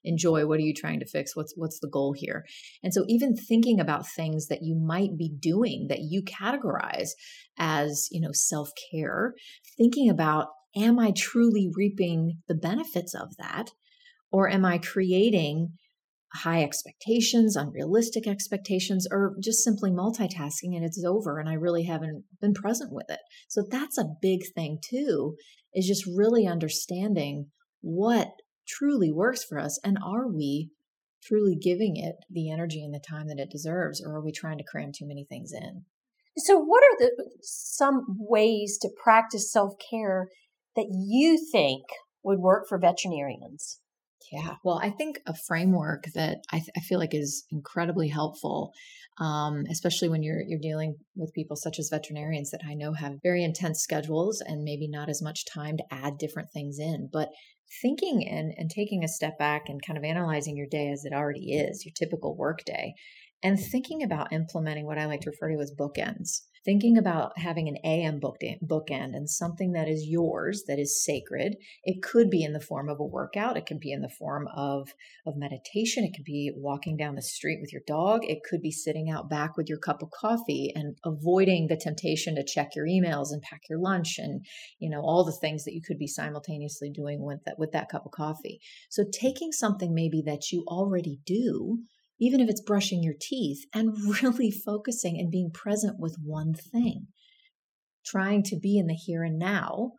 enjoy? 0.04 0.46
What 0.46 0.58
are 0.58 0.64
you 0.64 0.74
trying 0.74 1.00
to 1.00 1.06
fix? 1.06 1.34
What's 1.34 1.54
what's 1.56 1.80
the 1.80 1.88
goal 1.88 2.14
here? 2.14 2.44
And 2.82 2.92
so 2.92 3.04
even 3.08 3.34
thinking 3.34 3.80
about 3.80 4.06
things 4.06 4.48
that 4.48 4.62
you 4.62 4.76
might 4.76 5.16
be 5.16 5.30
doing 5.40 5.86
that 5.88 6.00
you 6.00 6.22
categorize 6.22 7.10
as, 7.58 8.08
you 8.10 8.20
know, 8.20 8.32
self-care, 8.32 9.34
thinking 9.78 10.10
about 10.10 10.48
am 10.76 10.98
I 10.98 11.12
truly 11.16 11.70
reaping 11.74 12.38
the 12.48 12.54
benefits 12.54 13.14
of 13.14 13.36
that? 13.38 13.70
Or 14.30 14.50
am 14.50 14.64
I 14.64 14.78
creating 14.78 15.74
high 16.34 16.62
expectations, 16.62 17.56
unrealistic 17.56 18.26
expectations, 18.26 19.06
or 19.10 19.36
just 19.42 19.62
simply 19.62 19.90
multitasking 19.90 20.74
and 20.74 20.84
it's 20.84 21.02
over 21.04 21.38
and 21.38 21.48
I 21.48 21.54
really 21.54 21.84
haven't 21.84 22.24
been 22.40 22.54
present 22.54 22.92
with 22.92 23.06
it. 23.08 23.20
So 23.48 23.62
that's 23.70 23.98
a 23.98 24.08
big 24.20 24.40
thing 24.54 24.78
too, 24.88 25.36
is 25.72 25.86
just 25.86 26.04
really 26.06 26.46
understanding 26.46 27.46
what 27.80 28.28
truly 28.66 29.12
works 29.12 29.44
for 29.44 29.58
us 29.58 29.78
and 29.84 29.98
are 30.04 30.26
we 30.28 30.70
truly 31.22 31.56
giving 31.56 31.96
it 31.96 32.16
the 32.30 32.50
energy 32.50 32.82
and 32.82 32.92
the 32.92 33.00
time 33.00 33.28
that 33.28 33.38
it 33.38 33.50
deserves 33.50 34.02
or 34.04 34.16
are 34.16 34.24
we 34.24 34.32
trying 34.32 34.58
to 34.58 34.64
cram 34.64 34.90
too 34.92 35.06
many 35.06 35.24
things 35.28 35.52
in? 35.52 35.84
So 36.36 36.58
what 36.58 36.82
are 36.82 36.98
the 36.98 37.30
some 37.42 38.04
ways 38.18 38.76
to 38.82 38.90
practice 39.02 39.52
self-care 39.52 40.28
that 40.74 40.88
you 40.90 41.38
think 41.52 41.84
would 42.24 42.40
work 42.40 42.64
for 42.68 42.78
veterinarians? 42.78 43.78
Yeah, 44.32 44.56
well, 44.64 44.80
I 44.82 44.90
think 44.90 45.20
a 45.26 45.34
framework 45.34 46.06
that 46.14 46.38
I, 46.50 46.58
th- 46.58 46.70
I 46.76 46.80
feel 46.80 46.98
like 46.98 47.14
is 47.14 47.44
incredibly 47.50 48.08
helpful, 48.08 48.72
um, 49.18 49.64
especially 49.70 50.08
when 50.08 50.22
you're 50.22 50.40
you're 50.40 50.58
dealing 50.58 50.96
with 51.14 51.34
people 51.34 51.56
such 51.56 51.78
as 51.78 51.90
veterinarians 51.90 52.50
that 52.50 52.62
I 52.66 52.74
know 52.74 52.94
have 52.94 53.20
very 53.22 53.44
intense 53.44 53.80
schedules 53.80 54.40
and 54.40 54.64
maybe 54.64 54.88
not 54.88 55.08
as 55.08 55.22
much 55.22 55.44
time 55.44 55.76
to 55.76 55.84
add 55.90 56.18
different 56.18 56.50
things 56.52 56.78
in. 56.78 57.08
But 57.12 57.28
thinking 57.82 58.26
and, 58.26 58.52
and 58.56 58.70
taking 58.70 59.04
a 59.04 59.08
step 59.08 59.38
back 59.38 59.68
and 59.68 59.84
kind 59.84 59.98
of 59.98 60.04
analyzing 60.04 60.56
your 60.56 60.68
day 60.70 60.90
as 60.90 61.04
it 61.04 61.12
already 61.12 61.52
is, 61.52 61.84
your 61.84 61.92
typical 61.94 62.36
work 62.36 62.64
day, 62.64 62.94
and 63.42 63.58
thinking 63.58 64.02
about 64.02 64.32
implementing 64.32 64.86
what 64.86 64.98
I 64.98 65.06
like 65.06 65.20
to 65.22 65.30
refer 65.30 65.50
to 65.50 65.60
as 65.60 65.74
bookends 65.78 66.42
thinking 66.64 66.96
about 66.96 67.38
having 67.38 67.68
an 67.68 67.76
AM 67.84 68.20
bookend 68.20 69.14
and 69.14 69.28
something 69.28 69.72
that 69.72 69.88
is 69.88 70.06
yours, 70.06 70.64
that 70.66 70.78
is 70.78 71.04
sacred. 71.04 71.56
It 71.84 72.02
could 72.02 72.30
be 72.30 72.42
in 72.42 72.52
the 72.52 72.60
form 72.60 72.88
of 72.88 72.98
a 73.00 73.04
workout. 73.04 73.56
It 73.56 73.66
could 73.66 73.80
be 73.80 73.92
in 73.92 74.00
the 74.00 74.08
form 74.08 74.48
of, 74.56 74.94
of 75.26 75.36
meditation. 75.36 76.04
It 76.04 76.14
could 76.14 76.24
be 76.24 76.52
walking 76.56 76.96
down 76.96 77.16
the 77.16 77.22
street 77.22 77.58
with 77.60 77.72
your 77.72 77.82
dog. 77.86 78.24
It 78.24 78.42
could 78.48 78.62
be 78.62 78.70
sitting 78.70 79.10
out 79.10 79.28
back 79.28 79.56
with 79.56 79.68
your 79.68 79.78
cup 79.78 80.02
of 80.02 80.10
coffee 80.10 80.72
and 80.74 80.96
avoiding 81.04 81.66
the 81.66 81.76
temptation 81.76 82.34
to 82.36 82.44
check 82.44 82.70
your 82.74 82.86
emails 82.86 83.28
and 83.30 83.42
pack 83.42 83.62
your 83.68 83.78
lunch 83.78 84.18
and, 84.18 84.44
you 84.78 84.88
know, 84.88 85.00
all 85.00 85.24
the 85.24 85.32
things 85.32 85.64
that 85.64 85.74
you 85.74 85.82
could 85.86 85.98
be 85.98 86.06
simultaneously 86.06 86.90
doing 86.90 87.22
with 87.22 87.40
that, 87.44 87.58
with 87.58 87.72
that 87.72 87.88
cup 87.90 88.06
of 88.06 88.12
coffee. 88.12 88.60
So 88.88 89.04
taking 89.12 89.52
something 89.52 89.94
maybe 89.94 90.22
that 90.26 90.50
you 90.50 90.64
already 90.66 91.18
do 91.26 91.80
even 92.20 92.40
if 92.40 92.48
it's 92.48 92.60
brushing 92.60 93.02
your 93.02 93.14
teeth, 93.20 93.64
and 93.74 93.96
really 94.22 94.50
focusing 94.64 95.18
and 95.18 95.30
being 95.30 95.50
present 95.50 95.98
with 95.98 96.16
one 96.22 96.54
thing. 96.54 97.08
Trying 98.04 98.42
to 98.44 98.58
be 98.58 98.78
in 98.78 98.86
the 98.86 98.94
here 98.94 99.22
and 99.22 99.38
now, 99.38 99.92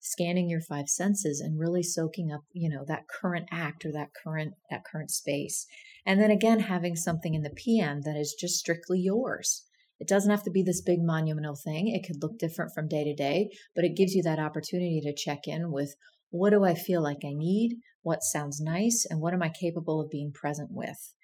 scanning 0.00 0.50
your 0.50 0.60
five 0.60 0.88
senses 0.88 1.40
and 1.40 1.58
really 1.58 1.82
soaking 1.82 2.30
up, 2.30 2.42
you 2.52 2.68
know, 2.68 2.84
that 2.86 3.08
current 3.08 3.48
act 3.50 3.86
or 3.86 3.92
that 3.92 4.10
current 4.22 4.54
that 4.70 4.84
current 4.84 5.10
space. 5.10 5.66
And 6.04 6.20
then 6.20 6.30
again 6.30 6.60
having 6.60 6.94
something 6.94 7.34
in 7.34 7.42
the 7.42 7.50
PM 7.50 8.02
that 8.02 8.16
is 8.16 8.36
just 8.38 8.58
strictly 8.58 9.00
yours. 9.00 9.64
It 9.98 10.08
doesn't 10.08 10.30
have 10.30 10.42
to 10.44 10.50
be 10.50 10.62
this 10.62 10.82
big 10.82 10.98
monumental 11.00 11.56
thing. 11.56 11.88
It 11.88 12.06
could 12.06 12.22
look 12.22 12.38
different 12.38 12.72
from 12.74 12.88
day 12.88 13.04
to 13.04 13.14
day, 13.14 13.48
but 13.74 13.84
it 13.84 13.96
gives 13.96 14.14
you 14.14 14.22
that 14.24 14.38
opportunity 14.38 15.00
to 15.02 15.14
check 15.14 15.46
in 15.46 15.72
with 15.72 15.94
what 16.30 16.50
do 16.50 16.64
I 16.64 16.74
feel 16.74 17.02
like 17.02 17.24
I 17.24 17.32
need? 17.32 17.76
What 18.02 18.22
sounds 18.22 18.60
nice? 18.60 19.06
And 19.08 19.20
what 19.20 19.32
am 19.32 19.42
I 19.42 19.48
capable 19.48 20.00
of 20.00 20.10
being 20.10 20.32
present 20.32 20.70
with? 20.72 21.14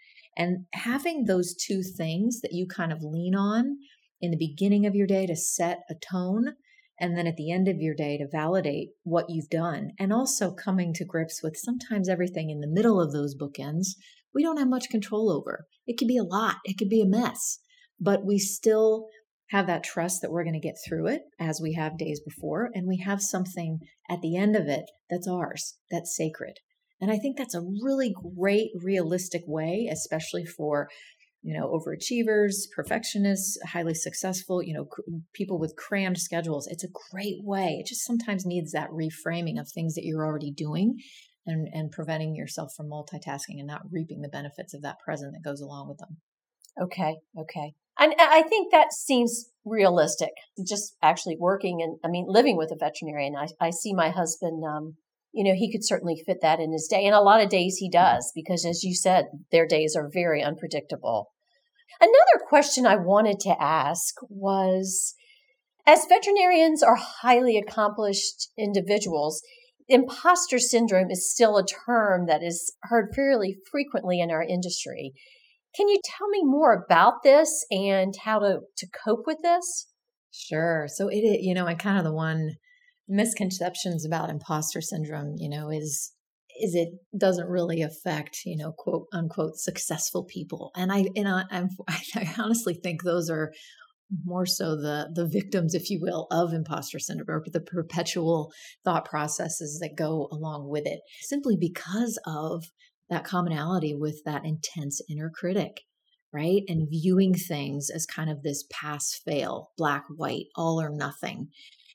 And 0.40 0.64
having 0.72 1.26
those 1.26 1.54
two 1.54 1.82
things 1.82 2.40
that 2.40 2.54
you 2.54 2.66
kind 2.66 2.94
of 2.94 3.02
lean 3.02 3.34
on 3.34 3.76
in 4.22 4.30
the 4.30 4.38
beginning 4.38 4.86
of 4.86 4.94
your 4.94 5.06
day 5.06 5.26
to 5.26 5.36
set 5.36 5.80
a 5.90 5.94
tone, 5.94 6.54
and 6.98 7.14
then 7.14 7.26
at 7.26 7.36
the 7.36 7.52
end 7.52 7.68
of 7.68 7.76
your 7.76 7.94
day 7.94 8.16
to 8.16 8.26
validate 8.26 8.88
what 9.02 9.26
you've 9.28 9.50
done, 9.50 9.90
and 9.98 10.14
also 10.14 10.50
coming 10.50 10.94
to 10.94 11.04
grips 11.04 11.42
with 11.42 11.58
sometimes 11.58 12.08
everything 12.08 12.48
in 12.48 12.60
the 12.60 12.66
middle 12.66 13.02
of 13.02 13.12
those 13.12 13.36
bookends, 13.36 13.88
we 14.34 14.42
don't 14.42 14.56
have 14.56 14.70
much 14.70 14.88
control 14.88 15.30
over. 15.30 15.66
It 15.86 15.98
could 15.98 16.08
be 16.08 16.16
a 16.16 16.22
lot, 16.22 16.56
it 16.64 16.78
could 16.78 16.88
be 16.88 17.02
a 17.02 17.06
mess, 17.06 17.58
but 18.00 18.24
we 18.24 18.38
still 18.38 19.08
have 19.50 19.66
that 19.66 19.84
trust 19.84 20.22
that 20.22 20.30
we're 20.30 20.44
going 20.44 20.54
to 20.54 20.58
get 20.58 20.76
through 20.88 21.08
it 21.08 21.20
as 21.38 21.60
we 21.60 21.74
have 21.74 21.98
days 21.98 22.22
before, 22.26 22.70
and 22.72 22.88
we 22.88 22.96
have 23.04 23.20
something 23.20 23.80
at 24.08 24.22
the 24.22 24.38
end 24.38 24.56
of 24.56 24.68
it 24.68 24.86
that's 25.10 25.28
ours, 25.28 25.76
that's 25.90 26.16
sacred. 26.16 26.60
And 27.00 27.10
I 27.10 27.16
think 27.16 27.36
that's 27.36 27.54
a 27.54 27.62
really 27.82 28.14
great, 28.36 28.70
realistic 28.74 29.42
way, 29.46 29.88
especially 29.90 30.44
for 30.44 30.88
you 31.42 31.58
know 31.58 31.68
overachievers 31.68 32.70
perfectionists 32.74 33.58
highly 33.68 33.94
successful 33.94 34.62
you 34.62 34.74
know 34.74 34.84
cr- 34.84 35.00
people 35.32 35.58
with 35.58 35.76
crammed 35.76 36.18
schedules. 36.18 36.66
It's 36.66 36.84
a 36.84 37.10
great 37.10 37.42
way. 37.42 37.78
It 37.80 37.86
just 37.86 38.04
sometimes 38.04 38.44
needs 38.44 38.72
that 38.72 38.90
reframing 38.90 39.58
of 39.58 39.68
things 39.68 39.94
that 39.94 40.04
you're 40.04 40.24
already 40.24 40.50
doing 40.50 40.98
and 41.46 41.68
and 41.72 41.90
preventing 41.90 42.34
yourself 42.34 42.72
from 42.76 42.90
multitasking 42.90 43.58
and 43.58 43.66
not 43.66 43.82
reaping 43.90 44.20
the 44.20 44.28
benefits 44.28 44.74
of 44.74 44.82
that 44.82 44.98
present 45.02 45.32
that 45.32 45.48
goes 45.48 45.60
along 45.60 45.88
with 45.88 45.98
them. 45.98 46.18
Okay 46.80 47.16
okay. 47.38 47.72
And 47.98 48.14
i 48.18 48.42
think 48.42 48.70
that 48.72 48.92
seems 48.92 49.50
realistic 49.64 50.32
just 50.66 50.96
actually 51.02 51.36
working 51.38 51.80
and 51.82 51.98
i 52.04 52.08
mean 52.08 52.26
living 52.28 52.56
with 52.56 52.70
a 52.70 52.76
veterinarian. 52.76 53.34
I, 53.36 53.48
I 53.60 53.70
see 53.70 53.94
my 53.94 54.10
husband 54.10 54.62
um, 54.64 54.96
you 55.32 55.44
know, 55.44 55.54
he 55.56 55.70
could 55.70 55.84
certainly 55.84 56.22
fit 56.26 56.38
that 56.42 56.60
in 56.60 56.72
his 56.72 56.88
day. 56.88 57.04
And 57.04 57.14
a 57.14 57.20
lot 57.20 57.42
of 57.42 57.48
days 57.48 57.76
he 57.76 57.88
does, 57.88 58.32
because 58.34 58.64
as 58.64 58.82
you 58.82 58.94
said, 58.94 59.26
their 59.52 59.66
days 59.66 59.94
are 59.96 60.10
very 60.12 60.42
unpredictable. 60.42 61.30
Another 62.00 62.44
question 62.48 62.86
I 62.86 62.96
wanted 62.96 63.40
to 63.40 63.62
ask 63.62 64.14
was 64.28 65.14
as 65.86 66.06
veterinarians 66.08 66.82
are 66.82 66.96
highly 66.96 67.56
accomplished 67.56 68.48
individuals, 68.58 69.42
imposter 69.88 70.58
syndrome 70.58 71.10
is 71.10 71.30
still 71.30 71.56
a 71.56 71.66
term 71.66 72.26
that 72.26 72.42
is 72.42 72.72
heard 72.84 73.08
fairly 73.14 73.56
frequently 73.70 74.20
in 74.20 74.30
our 74.30 74.42
industry. 74.42 75.12
Can 75.74 75.88
you 75.88 76.00
tell 76.04 76.28
me 76.28 76.42
more 76.42 76.84
about 76.84 77.22
this 77.22 77.64
and 77.70 78.14
how 78.24 78.38
to, 78.40 78.60
to 78.76 78.86
cope 79.04 79.26
with 79.26 79.38
this? 79.42 79.88
Sure. 80.32 80.86
So 80.88 81.08
it, 81.08 81.40
you 81.42 81.54
know, 81.54 81.66
and 81.66 81.78
kind 81.78 81.98
of 81.98 82.04
the 82.04 82.14
one 82.14 82.54
misconceptions 83.10 84.06
about 84.06 84.30
imposter 84.30 84.80
syndrome, 84.80 85.34
you 85.36 85.48
know, 85.48 85.70
is 85.70 86.12
is 86.60 86.74
it 86.74 86.88
doesn't 87.16 87.48
really 87.48 87.82
affect, 87.82 88.40
you 88.44 88.56
know, 88.56 88.72
quote 88.76 89.06
unquote 89.12 89.56
successful 89.56 90.24
people. 90.24 90.70
And 90.76 90.92
I 90.92 91.06
and 91.16 91.28
I, 91.28 91.44
I'm, 91.50 91.68
I 91.88 92.34
honestly 92.38 92.74
think 92.74 93.02
those 93.02 93.28
are 93.30 93.52
more 94.24 94.46
so 94.46 94.76
the 94.76 95.10
the 95.14 95.26
victims, 95.26 95.74
if 95.74 95.90
you 95.90 96.00
will, 96.00 96.26
of 96.30 96.52
imposter 96.52 96.98
syndrome 96.98 97.28
or 97.28 97.44
the 97.52 97.60
perpetual 97.60 98.52
thought 98.84 99.04
processes 99.04 99.78
that 99.80 99.96
go 99.96 100.28
along 100.32 100.68
with 100.68 100.86
it, 100.86 101.00
simply 101.22 101.56
because 101.58 102.18
of 102.26 102.64
that 103.08 103.24
commonality 103.24 103.94
with 103.94 104.22
that 104.24 104.44
intense 104.44 105.00
inner 105.08 105.30
critic 105.34 105.80
right? 106.32 106.62
And 106.68 106.88
viewing 106.88 107.34
things 107.34 107.90
as 107.90 108.06
kind 108.06 108.30
of 108.30 108.44
this 108.44 108.64
pass 108.70 109.20
fail, 109.24 109.70
black, 109.76 110.04
white, 110.14 110.46
all 110.54 110.80
or 110.80 110.88
nothing 110.88 111.48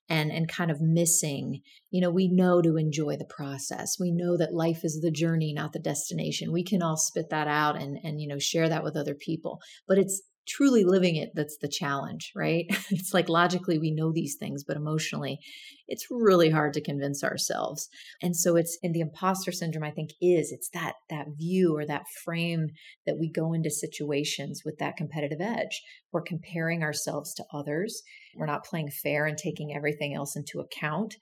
and 0.09 0.31
and 0.31 0.47
kind 0.47 0.71
of 0.71 0.81
missing 0.81 1.61
you 1.89 2.01
know 2.01 2.09
we 2.09 2.27
know 2.27 2.61
to 2.61 2.77
enjoy 2.77 3.15
the 3.17 3.25
process. 3.25 3.97
We 3.99 4.11
know 4.11 4.37
that 4.37 4.53
life 4.53 4.83
is 4.83 5.01
the 5.01 5.11
journey 5.11 5.53
not 5.53 5.73
the 5.73 5.79
destination. 5.79 6.51
We 6.51 6.63
can 6.63 6.81
all 6.81 6.97
spit 6.97 7.29
that 7.29 7.47
out 7.47 7.75
and 7.81 7.97
and 8.03 8.21
you 8.21 8.27
know 8.27 8.39
share 8.39 8.69
that 8.69 8.83
with 8.83 8.95
other 8.95 9.15
people 9.15 9.59
but 9.87 9.97
it's 9.97 10.21
truly 10.47 10.83
living 10.83 11.15
it 11.15 11.31
that's 11.33 11.57
the 11.57 11.67
challenge 11.67 12.31
right? 12.35 12.65
It's 12.91 13.13
like 13.13 13.29
logically 13.29 13.77
we 13.77 13.91
know 13.91 14.11
these 14.11 14.35
things 14.35 14.63
but 14.63 14.77
emotionally 14.77 15.39
it's 15.87 16.07
really 16.09 16.49
hard 16.49 16.73
to 16.73 16.81
convince 16.81 17.23
ourselves. 17.23 17.89
And 18.21 18.35
so 18.35 18.55
it's 18.55 18.77
in 18.81 18.91
the 18.91 19.01
imposter 19.01 19.51
syndrome 19.51 19.83
i 19.83 19.91
think 19.91 20.11
is 20.21 20.51
it's 20.51 20.69
that 20.69 20.93
that 21.09 21.27
view 21.37 21.75
or 21.75 21.85
that 21.85 22.07
frame 22.23 22.69
that 23.05 23.17
we 23.19 23.31
go 23.31 23.53
into 23.53 23.69
situations 23.69 24.61
with 24.65 24.77
that 24.79 24.97
competitive 24.97 25.41
edge. 25.41 25.81
We're 26.11 26.21
comparing 26.21 26.83
ourselves 26.83 27.33
to 27.35 27.45
others. 27.53 28.01
We're 28.35 28.45
not 28.45 28.65
playing 28.65 28.91
fair 28.91 29.25
and 29.25 29.37
taking 29.37 29.73
everything 29.75 30.13
else 30.13 30.35
into 30.35 30.59
account. 30.59 31.15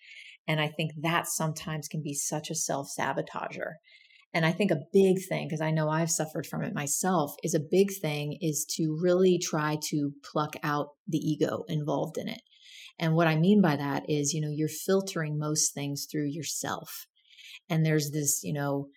And 0.47 0.59
i 0.59 0.67
think 0.67 0.91
that 1.01 1.27
sometimes 1.27 1.87
can 1.87 2.01
be 2.01 2.13
such 2.13 2.49
a 2.49 2.55
self-sabotager 2.55 3.73
and 4.33 4.45
I 4.45 4.51
think 4.51 4.71
a 4.71 4.81
big 4.91 5.17
thing, 5.27 5.47
because 5.47 5.61
I 5.61 5.71
know 5.71 5.89
I've 5.89 6.11
suffered 6.11 6.47
from 6.47 6.63
it 6.63 6.73
myself, 6.73 7.35
is 7.43 7.53
a 7.53 7.59
big 7.59 7.91
thing 7.93 8.37
is 8.41 8.65
to 8.77 8.97
really 9.01 9.37
try 9.37 9.77
to 9.89 10.13
pluck 10.23 10.55
out 10.63 10.89
the 11.07 11.19
ego 11.19 11.63
involved 11.67 12.17
in 12.17 12.27
it. 12.27 12.41
And 12.99 13.15
what 13.15 13.27
I 13.27 13.35
mean 13.35 13.61
by 13.61 13.75
that 13.75 14.09
is, 14.09 14.33
you 14.33 14.41
know, 14.41 14.51
you're 14.51 14.67
filtering 14.67 15.37
most 15.37 15.73
things 15.73 16.07
through 16.11 16.27
yourself. 16.27 17.07
And 17.69 17.85
there's 17.85 18.11
this, 18.11 18.43
you 18.43 18.53
know, 18.53 18.87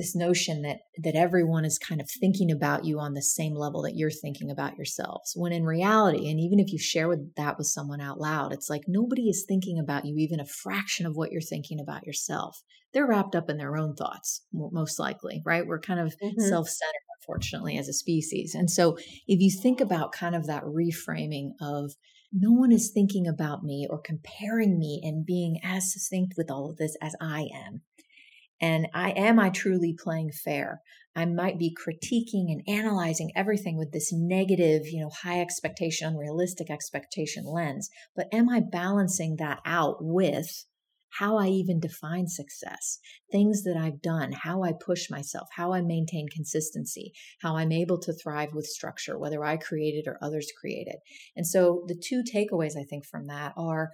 this 0.00 0.16
notion 0.16 0.62
that 0.62 0.78
that 0.96 1.14
everyone 1.14 1.66
is 1.66 1.78
kind 1.78 2.00
of 2.00 2.08
thinking 2.10 2.50
about 2.50 2.86
you 2.86 2.98
on 2.98 3.12
the 3.12 3.20
same 3.20 3.54
level 3.54 3.82
that 3.82 3.96
you're 3.96 4.10
thinking 4.10 4.50
about 4.50 4.76
yourselves 4.76 5.32
when 5.36 5.52
in 5.52 5.64
reality 5.64 6.30
and 6.30 6.40
even 6.40 6.58
if 6.58 6.72
you 6.72 6.78
share 6.78 7.06
with 7.06 7.34
that 7.34 7.58
with 7.58 7.66
someone 7.66 8.00
out 8.00 8.18
loud 8.18 8.50
it's 8.50 8.70
like 8.70 8.82
nobody 8.88 9.28
is 9.28 9.44
thinking 9.46 9.78
about 9.78 10.06
you 10.06 10.16
even 10.16 10.40
a 10.40 10.46
fraction 10.46 11.04
of 11.04 11.16
what 11.16 11.30
you're 11.30 11.42
thinking 11.42 11.78
about 11.78 12.06
yourself 12.06 12.62
they're 12.94 13.06
wrapped 13.06 13.34
up 13.34 13.50
in 13.50 13.58
their 13.58 13.76
own 13.76 13.94
thoughts 13.94 14.42
most 14.52 14.98
likely 14.98 15.42
right 15.44 15.66
we're 15.66 15.78
kind 15.78 16.00
of 16.00 16.14
mm-hmm. 16.16 16.40
self-centered 16.40 16.94
unfortunately 17.20 17.76
as 17.76 17.86
a 17.86 17.92
species 17.92 18.54
and 18.54 18.70
so 18.70 18.96
if 19.28 19.38
you 19.40 19.50
think 19.50 19.82
about 19.82 20.12
kind 20.12 20.34
of 20.34 20.46
that 20.46 20.64
reframing 20.64 21.50
of 21.60 21.92
no 22.32 22.52
one 22.52 22.70
is 22.70 22.90
thinking 22.90 23.26
about 23.26 23.64
me 23.64 23.86
or 23.90 24.00
comparing 24.00 24.78
me 24.78 25.00
and 25.02 25.26
being 25.26 25.58
as 25.64 25.92
succinct 25.92 26.34
with 26.36 26.50
all 26.50 26.70
of 26.70 26.76
this 26.76 26.96
as 27.02 27.16
I 27.20 27.48
am. 27.52 27.82
And 28.60 28.88
I 28.92 29.10
am 29.10 29.38
I 29.38 29.50
truly 29.50 29.96
playing 29.98 30.32
fair? 30.32 30.82
I 31.16 31.24
might 31.24 31.58
be 31.58 31.74
critiquing 31.74 32.52
and 32.52 32.62
analyzing 32.68 33.32
everything 33.34 33.76
with 33.76 33.92
this 33.92 34.12
negative, 34.12 34.86
you 34.86 35.00
know, 35.00 35.10
high 35.10 35.40
expectation, 35.40 36.08
unrealistic 36.08 36.70
expectation 36.70 37.44
lens. 37.44 37.90
But 38.14 38.32
am 38.32 38.48
I 38.48 38.60
balancing 38.60 39.36
that 39.36 39.60
out 39.64 39.96
with 40.00 40.64
how 41.18 41.36
I 41.36 41.48
even 41.48 41.80
define 41.80 42.28
success, 42.28 43.00
things 43.32 43.64
that 43.64 43.76
I've 43.76 44.00
done, 44.00 44.32
how 44.32 44.62
I 44.62 44.72
push 44.72 45.10
myself, 45.10 45.48
how 45.56 45.72
I 45.72 45.80
maintain 45.80 46.28
consistency, 46.28 47.12
how 47.42 47.56
I'm 47.56 47.72
able 47.72 47.98
to 48.00 48.12
thrive 48.12 48.54
with 48.54 48.66
structure, 48.66 49.18
whether 49.18 49.44
I 49.44 49.56
created 49.56 50.06
or 50.06 50.18
others 50.22 50.52
created. 50.60 50.96
And 51.34 51.46
so 51.46 51.84
the 51.88 52.00
two 52.00 52.22
takeaways 52.22 52.76
I 52.78 52.84
think 52.84 53.04
from 53.04 53.26
that 53.26 53.52
are 53.56 53.90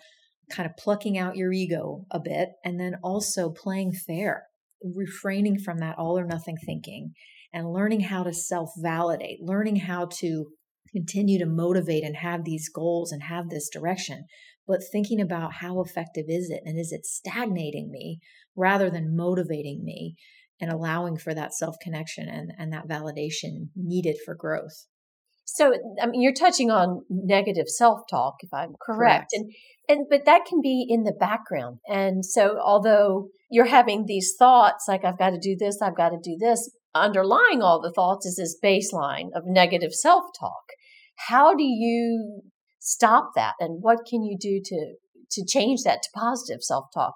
kind 0.50 0.68
of 0.68 0.76
plucking 0.76 1.16
out 1.16 1.36
your 1.36 1.52
ego 1.52 2.04
a 2.10 2.20
bit 2.20 2.50
and 2.64 2.78
then 2.78 2.96
also 3.02 3.50
playing 3.50 3.92
fair 3.92 4.44
refraining 4.82 5.58
from 5.58 5.78
that 5.78 5.98
all 5.98 6.18
or 6.18 6.26
nothing 6.26 6.56
thinking 6.64 7.12
and 7.52 7.72
learning 7.72 8.00
how 8.00 8.22
to 8.22 8.32
self 8.32 8.70
validate, 8.78 9.40
learning 9.40 9.76
how 9.76 10.06
to 10.18 10.46
continue 10.92 11.38
to 11.38 11.46
motivate 11.46 12.04
and 12.04 12.16
have 12.16 12.44
these 12.44 12.68
goals 12.68 13.12
and 13.12 13.22
have 13.22 13.48
this 13.48 13.68
direction, 13.68 14.24
but 14.66 14.80
thinking 14.92 15.20
about 15.20 15.54
how 15.54 15.80
effective 15.80 16.26
is 16.28 16.50
it 16.50 16.62
and 16.64 16.78
is 16.78 16.92
it 16.92 17.04
stagnating 17.04 17.90
me 17.90 18.18
rather 18.56 18.90
than 18.90 19.16
motivating 19.16 19.84
me 19.84 20.16
and 20.60 20.70
allowing 20.70 21.16
for 21.16 21.34
that 21.34 21.54
self 21.54 21.76
connection 21.82 22.28
and, 22.28 22.52
and 22.58 22.72
that 22.72 22.88
validation 22.88 23.68
needed 23.74 24.16
for 24.24 24.34
growth. 24.34 24.86
So, 25.48 25.74
I 26.02 26.06
mean, 26.06 26.20
you're 26.20 26.32
touching 26.32 26.70
on 26.70 27.04
negative 27.08 27.68
self 27.68 28.00
talk, 28.10 28.34
if 28.40 28.52
I'm 28.52 28.74
correct. 28.84 29.30
correct. 29.30 29.30
And, 29.32 29.52
and, 29.88 30.06
but 30.10 30.26
that 30.26 30.44
can 30.44 30.60
be 30.60 30.84
in 30.88 31.04
the 31.04 31.12
background. 31.12 31.78
And 31.86 32.26
so, 32.26 32.58
although 32.60 33.28
you're 33.48 33.66
having 33.66 34.06
these 34.06 34.34
thoughts 34.36 34.86
like, 34.88 35.04
I've 35.04 35.18
got 35.18 35.30
to 35.30 35.38
do 35.38 35.56
this, 35.56 35.80
I've 35.80 35.96
got 35.96 36.10
to 36.10 36.18
do 36.22 36.36
this, 36.38 36.70
underlying 36.94 37.62
all 37.62 37.80
the 37.80 37.92
thoughts 37.92 38.26
is 38.26 38.36
this 38.36 38.56
baseline 38.62 39.28
of 39.34 39.44
negative 39.46 39.94
self 39.94 40.24
talk. 40.38 40.64
How 41.28 41.54
do 41.54 41.64
you 41.64 42.42
stop 42.80 43.30
that? 43.36 43.54
And 43.60 43.78
what 43.82 44.00
can 44.08 44.24
you 44.24 44.36
do 44.38 44.60
to, 44.64 44.94
to 45.30 45.44
change 45.46 45.82
that 45.84 46.02
to 46.02 46.08
positive 46.12 46.62
self 46.62 46.86
talk? 46.92 47.14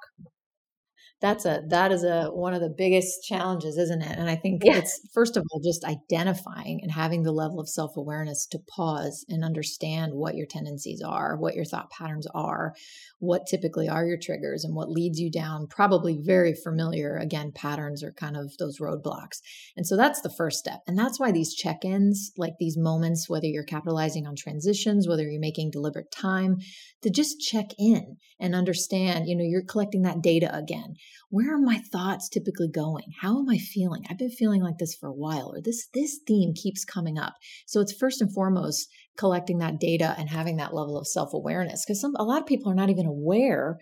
That's 1.21 1.45
a 1.45 1.62
that 1.69 1.93
is 1.93 2.05
a 2.05 2.27
one 2.27 2.55
of 2.55 2.61
the 2.61 2.75
biggest 2.77 3.25
challenges 3.25 3.77
isn't 3.77 4.03
it? 4.03 4.19
And 4.19 4.29
i 4.29 4.37
think 4.37 4.62
yeah. 4.65 4.79
it's 4.79 5.00
first 5.12 5.37
of 5.37 5.45
all 5.50 5.61
just 5.61 5.85
identifying 5.85 6.81
and 6.83 6.91
having 6.91 7.23
the 7.23 7.33
level 7.33 7.61
of 7.61 7.69
self-awareness 7.69 8.47
to 8.47 8.59
pause 8.59 9.25
and 9.29 9.45
understand 9.45 10.12
what 10.15 10.35
your 10.35 10.47
tendencies 10.47 11.03
are 11.03 11.37
what 11.37 11.55
your 11.55 11.65
thought 11.65 11.91
patterns 11.91 12.27
are 12.35 12.75
what 13.19 13.47
typically 13.47 13.89
are 13.89 14.07
your 14.07 14.19
triggers 14.19 14.65
and 14.65 14.75
what 14.75 14.91
leads 14.91 15.21
you 15.21 15.31
down 15.31 15.67
probably 15.67 16.19
very 16.21 16.55
familiar 16.55 17.17
again 17.17 17.53
patterns 17.53 18.03
are 18.03 18.12
kind 18.12 18.37
of 18.37 18.57
those 18.59 18.79
roadblocks. 18.79 19.41
And 19.77 19.87
so 19.87 19.97
that's 19.97 20.21
the 20.21 20.31
first 20.31 20.59
step. 20.59 20.81
And 20.87 20.99
that's 20.99 21.21
why 21.21 21.31
these 21.33 21.55
check-ins 21.55 22.33
like 22.37 22.55
these 22.59 22.77
moments 22.77 23.29
whether 23.29 23.47
you're 23.47 23.65
capitalizing 23.65 24.27
on 24.27 24.37
transitions 24.37 25.07
whether 25.07 25.29
you're 25.29 25.41
making 25.41 25.71
deliberate 25.71 26.11
time 26.11 26.59
to 27.03 27.11
just 27.11 27.41
check 27.41 27.67
in 27.79 28.17
and 28.39 28.55
understand 28.55 29.29
you 29.29 29.37
know 29.37 29.45
you're 29.45 29.65
collecting 29.65 30.03
that 30.03 30.23
data 30.23 30.55
again 30.55 30.95
where 31.31 31.55
are 31.55 31.61
my 31.61 31.79
thoughts 31.79 32.29
typically 32.29 32.69
going? 32.69 33.12
How 33.21 33.38
am 33.38 33.49
i 33.49 33.59
feeling? 33.59 34.05
I've 34.09 34.19
been 34.19 34.31
feeling 34.31 34.62
like 34.62 34.79
this 34.79 34.95
for 34.95 35.09
a 35.09 35.14
while 35.14 35.52
or 35.55 35.61
this 35.61 35.88
this 35.95 36.21
theme 36.26 36.52
keeps 36.55 36.85
coming 36.85 37.19
up. 37.19 37.35
So 37.67 37.81
it's 37.81 37.93
first 37.93 38.21
and 38.21 38.33
foremost 38.33 38.88
collecting 39.17 39.59
that 39.59 39.81
data 39.81 40.14
and 40.19 40.29
having 40.29 40.57
that 40.57 40.75
level 40.75 40.99
of 40.99 41.07
self-awareness 41.07 41.85
because 41.85 42.00
some 42.00 42.14
a 42.17 42.25
lot 42.25 42.40
of 42.40 42.47
people 42.47 42.71
are 42.71 42.76
not 42.76 42.90
even 42.90 43.07
aware 43.07 43.79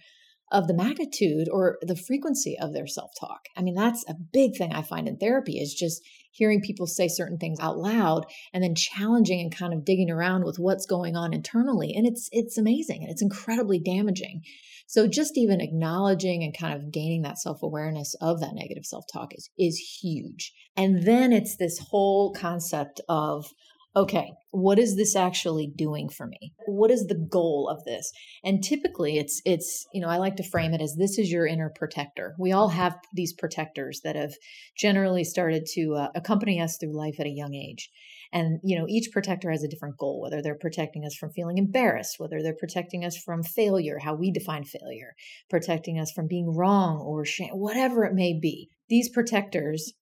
of 0.51 0.67
the 0.67 0.75
magnitude 0.75 1.49
or 1.51 1.79
the 1.83 1.97
frequency 1.97 2.57
of 2.59 2.73
their 2.73 2.87
self-talk. 2.87 3.41
I 3.57 3.63
mean 3.63 3.75
that's 3.75 4.05
a 4.09 4.15
big 4.15 4.57
thing 4.57 4.73
i 4.73 4.83
find 4.83 5.09
in 5.09 5.17
therapy 5.17 5.59
is 5.59 5.75
just 5.75 6.03
hearing 6.31 6.61
people 6.61 6.87
say 6.87 7.09
certain 7.09 7.39
things 7.39 7.59
out 7.61 7.79
loud 7.79 8.25
and 8.53 8.63
then 8.63 8.75
challenging 8.75 9.41
and 9.41 9.55
kind 9.55 9.75
of 9.75 9.85
digging 9.85 10.11
around 10.11 10.45
with 10.45 10.57
what's 10.59 10.87
going 10.87 11.17
on 11.17 11.35
internally 11.35 11.93
and 11.95 12.07
it's 12.07 12.29
it's 12.33 12.57
amazing 12.57 13.03
and 13.03 13.11
it's 13.11 13.23
incredibly 13.23 13.79
damaging 13.79 14.43
so 14.89 15.07
just 15.07 15.37
even 15.37 15.61
acknowledging 15.61 16.43
and 16.43 16.57
kind 16.57 16.75
of 16.75 16.91
gaining 16.91 17.21
that 17.23 17.39
self-awareness 17.39 18.15
of 18.23 18.41
that 18.41 18.55
negative 18.55 18.87
self-talk 18.87 19.35
is 19.35 19.51
is 19.59 19.99
huge. 20.03 20.53
And 20.77 21.05
then 21.05 21.33
it's 21.33 21.57
this 21.57 21.79
whole 21.91 22.33
concept 22.33 23.01
of 23.09 23.53
okay, 23.95 24.33
what 24.53 24.79
is 24.79 24.97
this 24.97 25.17
actually 25.17 25.67
doing 25.67 26.09
for 26.09 26.27
me? 26.27 26.53
What 26.67 26.91
is 26.91 27.07
the 27.07 27.27
goal 27.31 27.69
of 27.69 27.85
this? 27.85 28.13
And 28.45 28.63
typically 28.63 29.19
it's 29.19 29.43
it's, 29.45 29.87
you 29.93 30.01
know, 30.01 30.09
I 30.09 30.17
like 30.17 30.37
to 30.37 30.49
frame 30.49 30.73
it 30.73 30.81
as 30.81 30.97
this 30.97 31.19
is 31.19 31.31
your 31.31 31.47
inner 31.47 31.71
protector. 31.75 32.35
We 32.39 32.53
all 32.53 32.69
have 32.69 32.97
these 33.13 33.35
protectors 33.35 34.01
that 34.05 34.17
have 34.17 34.35
generally 34.77 35.25
started 35.25 35.67
to 35.75 35.95
uh, 35.97 36.09
accompany 36.15 36.61
us 36.61 36.79
through 36.79 36.97
life 36.97 37.17
at 37.19 37.27
a 37.27 37.31
young 37.31 37.55
age. 37.55 37.91
And, 38.33 38.61
you 38.63 38.79
know, 38.79 38.87
each 38.89 39.11
protector 39.13 39.51
has 39.51 39.63
a 39.63 39.69
different 39.69 39.97
goal, 39.97 40.21
whether 40.21 40.43
they're 40.43 40.55
protecting 40.55 41.05
us 41.05 41.15
from 41.15 41.31
feeling 41.31 41.59
embarrassed, 41.59 42.17
whether 42.19 42.43
they're 42.43 42.55
protecting 42.55 43.05
us 43.05 43.17
from 43.17 43.43
failure, 43.43 43.99
how 43.99 44.15
we 44.15 44.31
define 44.31 44.65
failure, 44.65 45.15
protecting 45.49 45.99
us 45.99 46.13
from 46.13 46.27
being 46.27 46.55
wrong 46.55 46.99
or 46.99 47.25
shame, 47.25 47.51
whatever 47.53 48.05
it 48.05 48.15
may 48.15 48.39
be. 48.39 48.69
These 48.89 49.09
protectors 49.11 49.93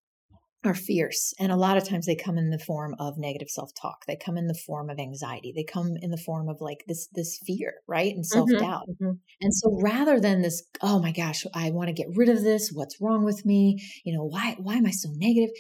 are 0.66 0.74
fierce 0.74 1.32
and 1.38 1.52
a 1.52 1.56
lot 1.56 1.76
of 1.76 1.88
times 1.88 2.06
they 2.06 2.16
come 2.16 2.36
in 2.36 2.50
the 2.50 2.58
form 2.58 2.94
of 2.98 3.18
negative 3.18 3.48
self-talk. 3.48 4.04
They 4.06 4.16
come 4.16 4.36
in 4.36 4.48
the 4.48 4.58
form 4.66 4.90
of 4.90 4.98
anxiety. 4.98 5.52
They 5.54 5.64
come 5.64 5.94
in 6.00 6.10
the 6.10 6.16
form 6.16 6.48
of 6.48 6.60
like 6.60 6.84
this 6.88 7.08
this 7.14 7.38
fear 7.46 7.74
right 7.86 8.12
and 8.14 8.24
mm-hmm, 8.24 8.50
self-doubt. 8.50 8.88
mm-hmm. 8.88 9.12
and 9.40 9.54
so 9.54 9.78
rather 9.80 10.18
than 10.18 10.42
this 10.42 10.64
oh 10.82 11.00
my 11.00 11.12
gosh 11.12 11.46
i 11.54 11.70
want 11.70 11.88
to 11.88 11.92
get 11.92 12.08
rid 12.14 12.28
of 12.28 12.42
this 12.42 12.70
what's 12.72 13.00
wrong 13.00 13.24
with 13.24 13.44
me? 13.46 13.78
You 14.04 14.14
know 14.14 14.24
why 14.24 14.56
why 14.58 14.74
am 14.74 14.86
i 14.86 14.90
so 14.90 15.08
negative 15.14 15.50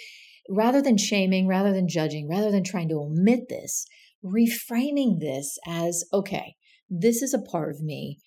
rather 0.48 0.82
than 0.82 0.96
shaming, 0.96 1.46
rather 1.46 1.72
than 1.72 1.88
judging, 1.88 2.28
rather 2.28 2.50
than 2.50 2.64
trying 2.64 2.88
to 2.88 3.00
omit 3.00 3.48
this, 3.48 3.86
reframing 4.24 5.20
this 5.20 5.58
as 5.66 6.04
okay, 6.12 6.54
this 6.88 7.22
is 7.22 7.34
a 7.34 7.42
part 7.42 7.70
of 7.70 7.80
me 7.80 8.18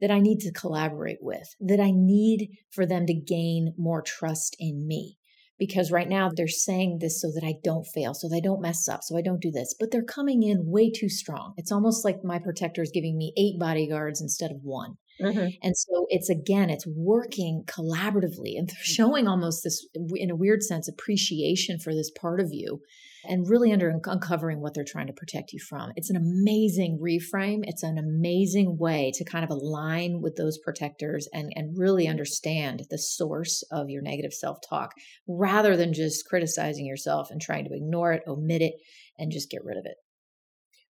that 0.00 0.10
I 0.10 0.20
need 0.20 0.40
to 0.40 0.52
collaborate 0.52 1.18
with, 1.20 1.54
that 1.60 1.80
I 1.80 1.90
need 1.90 2.50
for 2.70 2.86
them 2.86 3.06
to 3.06 3.14
gain 3.14 3.74
more 3.78 4.02
trust 4.02 4.56
in 4.58 4.86
me. 4.86 5.16
Because 5.58 5.90
right 5.90 6.08
now 6.08 6.30
they're 6.34 6.48
saying 6.48 6.98
this 7.00 7.22
so 7.22 7.28
that 7.28 7.42
I 7.42 7.54
don't 7.64 7.86
fail, 7.86 8.12
so 8.12 8.28
I 8.34 8.40
don't 8.40 8.60
mess 8.60 8.86
up, 8.88 9.00
so 9.02 9.16
I 9.16 9.22
don't 9.22 9.40
do 9.40 9.50
this. 9.50 9.74
But 9.78 9.90
they're 9.90 10.02
coming 10.02 10.42
in 10.42 10.70
way 10.70 10.90
too 10.90 11.08
strong. 11.08 11.54
It's 11.56 11.72
almost 11.72 12.04
like 12.04 12.22
my 12.22 12.38
protector 12.38 12.82
is 12.82 12.90
giving 12.92 13.16
me 13.16 13.32
eight 13.38 13.58
bodyguards 13.58 14.20
instead 14.20 14.50
of 14.50 14.58
one. 14.62 14.96
Mm-hmm. 15.20 15.48
And 15.62 15.76
so 15.76 16.06
it's 16.10 16.28
again, 16.28 16.70
it's 16.70 16.86
working 16.86 17.64
collaboratively 17.66 18.58
and 18.58 18.70
showing 18.82 19.26
almost 19.26 19.64
this, 19.64 19.86
in 19.94 20.30
a 20.30 20.36
weird 20.36 20.62
sense, 20.62 20.88
appreciation 20.88 21.78
for 21.78 21.94
this 21.94 22.10
part 22.10 22.40
of 22.40 22.48
you 22.52 22.80
and 23.28 23.48
really 23.48 23.72
under 23.72 23.88
uncovering 23.88 24.60
what 24.60 24.74
they're 24.74 24.84
trying 24.84 25.06
to 25.06 25.12
protect 25.12 25.52
you 25.52 25.58
from. 25.58 25.92
It's 25.96 26.10
an 26.10 26.16
amazing 26.16 26.98
reframe. 27.02 27.60
It's 27.64 27.82
an 27.82 27.98
amazing 27.98 28.78
way 28.78 29.12
to 29.14 29.24
kind 29.24 29.44
of 29.44 29.50
align 29.50 30.20
with 30.22 30.36
those 30.36 30.58
protectors 30.58 31.28
and, 31.32 31.52
and 31.54 31.76
really 31.76 32.06
understand 32.06 32.84
the 32.90 32.98
source 32.98 33.62
of 33.70 33.90
your 33.90 34.02
negative 34.02 34.32
self 34.32 34.58
talk 34.68 34.92
rather 35.26 35.76
than 35.76 35.92
just 35.92 36.26
criticizing 36.28 36.86
yourself 36.86 37.30
and 37.30 37.40
trying 37.40 37.64
to 37.64 37.74
ignore 37.74 38.12
it, 38.12 38.22
omit 38.26 38.62
it, 38.62 38.74
and 39.18 39.32
just 39.32 39.50
get 39.50 39.64
rid 39.64 39.76
of 39.76 39.86
it. 39.86 39.96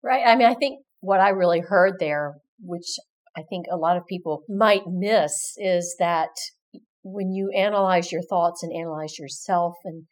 Right. 0.03 0.23
I 0.25 0.35
mean, 0.35 0.47
I 0.47 0.55
think 0.55 0.81
what 0.99 1.19
I 1.19 1.29
really 1.29 1.61
heard 1.61 1.93
there, 1.99 2.35
which 2.59 2.97
I 3.37 3.41
think 3.49 3.65
a 3.69 3.77
lot 3.77 3.97
of 3.97 4.05
people 4.05 4.43
might 4.47 4.83
miss 4.87 5.53
is 5.57 5.95
that 5.99 6.29
when 7.03 7.31
you 7.31 7.51
analyze 7.55 8.11
your 8.11 8.23
thoughts 8.23 8.63
and 8.63 8.73
analyze 8.73 9.19
yourself 9.19 9.75
and 9.83 10.05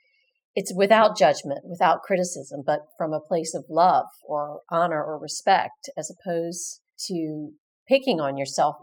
it's 0.55 0.73
without 0.75 1.17
judgment, 1.17 1.61
without 1.63 2.03
criticism, 2.03 2.61
but 2.65 2.81
from 2.97 3.13
a 3.13 3.19
place 3.19 3.55
of 3.55 3.65
love 3.69 4.05
or 4.23 4.61
honor 4.69 5.03
or 5.03 5.17
respect, 5.19 5.89
as 5.97 6.11
opposed 6.11 6.81
to 7.07 7.49
picking 7.87 8.19
on 8.21 8.37
yourself, 8.37 8.75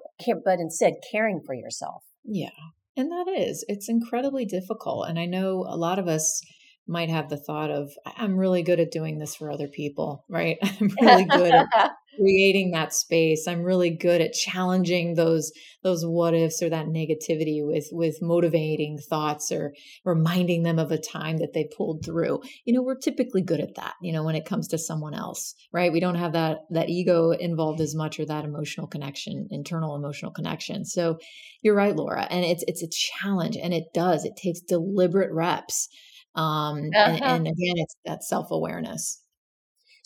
but 0.44 0.58
instead 0.58 0.94
caring 1.12 1.40
for 1.44 1.54
yourself. 1.54 2.02
Yeah. 2.24 2.48
And 2.96 3.10
that 3.12 3.28
is, 3.28 3.64
it's 3.68 3.88
incredibly 3.88 4.44
difficult. 4.44 5.08
And 5.08 5.18
I 5.18 5.26
know 5.26 5.64
a 5.68 5.76
lot 5.76 5.98
of 5.98 6.08
us 6.08 6.42
might 6.86 7.08
have 7.08 7.28
the 7.28 7.36
thought 7.36 7.70
of, 7.70 7.92
I'm 8.04 8.36
really 8.36 8.62
good 8.62 8.80
at 8.80 8.90
doing 8.90 9.18
this 9.18 9.36
for 9.36 9.50
other 9.50 9.68
people, 9.68 10.24
right? 10.28 10.58
I'm 10.62 10.90
really 11.00 11.24
good 11.24 11.54
at 11.54 11.66
creating 12.20 12.72
that 12.72 12.92
space 12.92 13.46
i'm 13.46 13.62
really 13.62 13.90
good 13.90 14.20
at 14.20 14.32
challenging 14.32 15.14
those 15.14 15.52
those 15.82 16.04
what 16.04 16.34
ifs 16.34 16.62
or 16.62 16.68
that 16.68 16.86
negativity 16.86 17.64
with 17.64 17.88
with 17.92 18.20
motivating 18.20 18.98
thoughts 18.98 19.50
or 19.50 19.74
reminding 20.04 20.62
them 20.62 20.78
of 20.78 20.90
a 20.90 20.98
time 20.98 21.38
that 21.38 21.52
they 21.52 21.68
pulled 21.76 22.04
through. 22.04 22.40
You 22.64 22.74
know 22.74 22.82
we're 22.82 22.98
typically 22.98 23.42
good 23.42 23.60
at 23.60 23.74
that 23.76 23.94
you 24.02 24.12
know 24.12 24.24
when 24.24 24.34
it 24.34 24.44
comes 24.44 24.68
to 24.68 24.78
someone 24.78 25.14
else 25.14 25.54
right? 25.72 25.92
We 25.92 26.00
don't 26.00 26.16
have 26.16 26.32
that 26.32 26.58
that 26.70 26.90
ego 26.90 27.30
involved 27.30 27.80
as 27.80 27.94
much 27.94 28.20
or 28.20 28.26
that 28.26 28.44
emotional 28.44 28.86
connection 28.86 29.48
internal 29.50 29.94
emotional 29.94 30.32
connection. 30.32 30.84
So 30.84 31.18
you're 31.62 31.74
right 31.74 31.96
laura 31.96 32.26
and 32.30 32.44
it's 32.44 32.64
it's 32.66 32.82
a 32.82 32.88
challenge 32.88 33.56
and 33.56 33.72
it 33.72 33.84
does. 33.94 34.24
It 34.24 34.36
takes 34.36 34.60
deliberate 34.60 35.32
reps 35.32 35.88
um 36.36 36.90
uh-huh. 36.94 37.10
and, 37.10 37.22
and 37.22 37.46
again 37.48 37.74
it's 37.76 37.96
that 38.04 38.22
self-awareness 38.22 39.20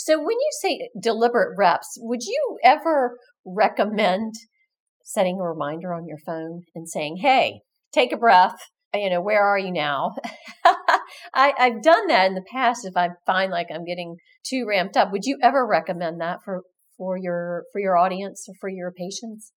so 0.05 0.19
when 0.19 0.37
you 0.37 0.51
say 0.61 0.91
deliberate 1.01 1.57
reps, 1.57 1.97
would 1.99 2.25
you 2.25 2.59
ever 2.63 3.17
recommend 3.47 4.35
setting 5.03 5.41
a 5.41 5.49
reminder 5.49 5.95
on 5.95 6.07
your 6.07 6.19
phone 6.19 6.65
and 6.75 6.87
saying, 6.87 7.17
"Hey, 7.23 7.63
take 7.91 8.13
a 8.13 8.19
breath. 8.19 8.59
You 8.93 9.09
know, 9.09 9.23
where 9.23 9.43
are 9.43 9.59
you 9.59 9.73
now?" 9.73 10.15
I, 11.33 11.55
I've 11.59 11.81
done 11.81 12.09
that 12.09 12.27
in 12.27 12.35
the 12.35 12.45
past. 12.53 12.85
If 12.85 12.99
I 12.99 13.13
find 13.25 13.51
like 13.51 13.69
I'm 13.73 13.87
getting 13.87 14.17
too 14.47 14.67
ramped 14.69 14.99
up, 14.99 15.11
would 15.11 15.25
you 15.25 15.39
ever 15.43 15.67
recommend 15.67 16.21
that 16.21 16.41
for 16.45 16.65
for 16.99 17.17
your 17.17 17.65
for 17.73 17.81
your 17.81 17.97
audience 17.97 18.47
or 18.47 18.55
for 18.61 18.69
your 18.69 18.93
patients? 18.93 19.53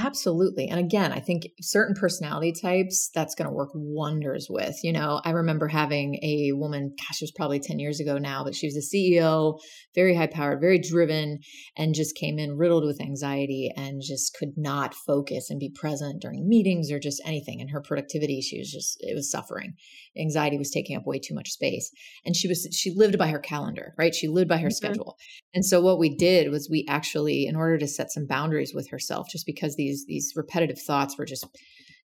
Absolutely. 0.00 0.68
And 0.68 0.78
again, 0.78 1.12
I 1.12 1.18
think 1.18 1.48
certain 1.60 1.94
personality 1.94 2.52
types 2.52 3.10
that's 3.14 3.34
going 3.34 3.48
to 3.48 3.54
work 3.54 3.70
wonders 3.74 4.46
with. 4.48 4.76
You 4.84 4.92
know, 4.92 5.20
I 5.24 5.30
remember 5.30 5.66
having 5.66 6.16
a 6.22 6.52
woman, 6.52 6.94
gosh, 6.96 7.20
it 7.20 7.24
was 7.24 7.32
probably 7.32 7.58
10 7.58 7.80
years 7.80 7.98
ago 7.98 8.16
now, 8.16 8.44
but 8.44 8.54
she 8.54 8.68
was 8.68 8.76
a 8.76 8.96
CEO, 8.96 9.58
very 9.96 10.14
high 10.14 10.28
powered, 10.28 10.60
very 10.60 10.78
driven, 10.78 11.40
and 11.76 11.94
just 11.94 12.14
came 12.14 12.38
in 12.38 12.56
riddled 12.56 12.84
with 12.84 13.00
anxiety 13.00 13.72
and 13.76 14.00
just 14.00 14.36
could 14.38 14.52
not 14.56 14.94
focus 14.94 15.50
and 15.50 15.58
be 15.58 15.70
present 15.74 16.22
during 16.22 16.48
meetings 16.48 16.92
or 16.92 17.00
just 17.00 17.20
anything. 17.24 17.60
And 17.60 17.70
her 17.70 17.80
productivity, 17.80 18.40
she 18.40 18.58
was 18.58 18.70
just, 18.70 18.98
it 19.00 19.16
was 19.16 19.30
suffering. 19.30 19.74
Anxiety 20.16 20.58
was 20.58 20.70
taking 20.70 20.96
up 20.96 21.06
way 21.06 21.18
too 21.18 21.34
much 21.34 21.50
space. 21.50 21.90
And 22.24 22.36
she 22.36 22.46
was, 22.46 22.68
she 22.72 22.92
lived 22.94 23.18
by 23.18 23.28
her 23.28 23.40
calendar, 23.40 23.94
right? 23.98 24.14
She 24.14 24.28
lived 24.28 24.48
by 24.48 24.58
her 24.58 24.68
mm-hmm. 24.68 24.72
schedule. 24.72 25.16
And 25.58 25.66
so 25.66 25.80
what 25.80 25.98
we 25.98 26.08
did 26.08 26.52
was 26.52 26.70
we 26.70 26.86
actually, 26.88 27.44
in 27.44 27.56
order 27.56 27.78
to 27.78 27.88
set 27.88 28.12
some 28.12 28.26
boundaries 28.26 28.72
with 28.72 28.90
herself, 28.90 29.28
just 29.28 29.44
because 29.44 29.74
these 29.74 30.06
these 30.06 30.32
repetitive 30.36 30.80
thoughts 30.80 31.18
were 31.18 31.24
just 31.24 31.44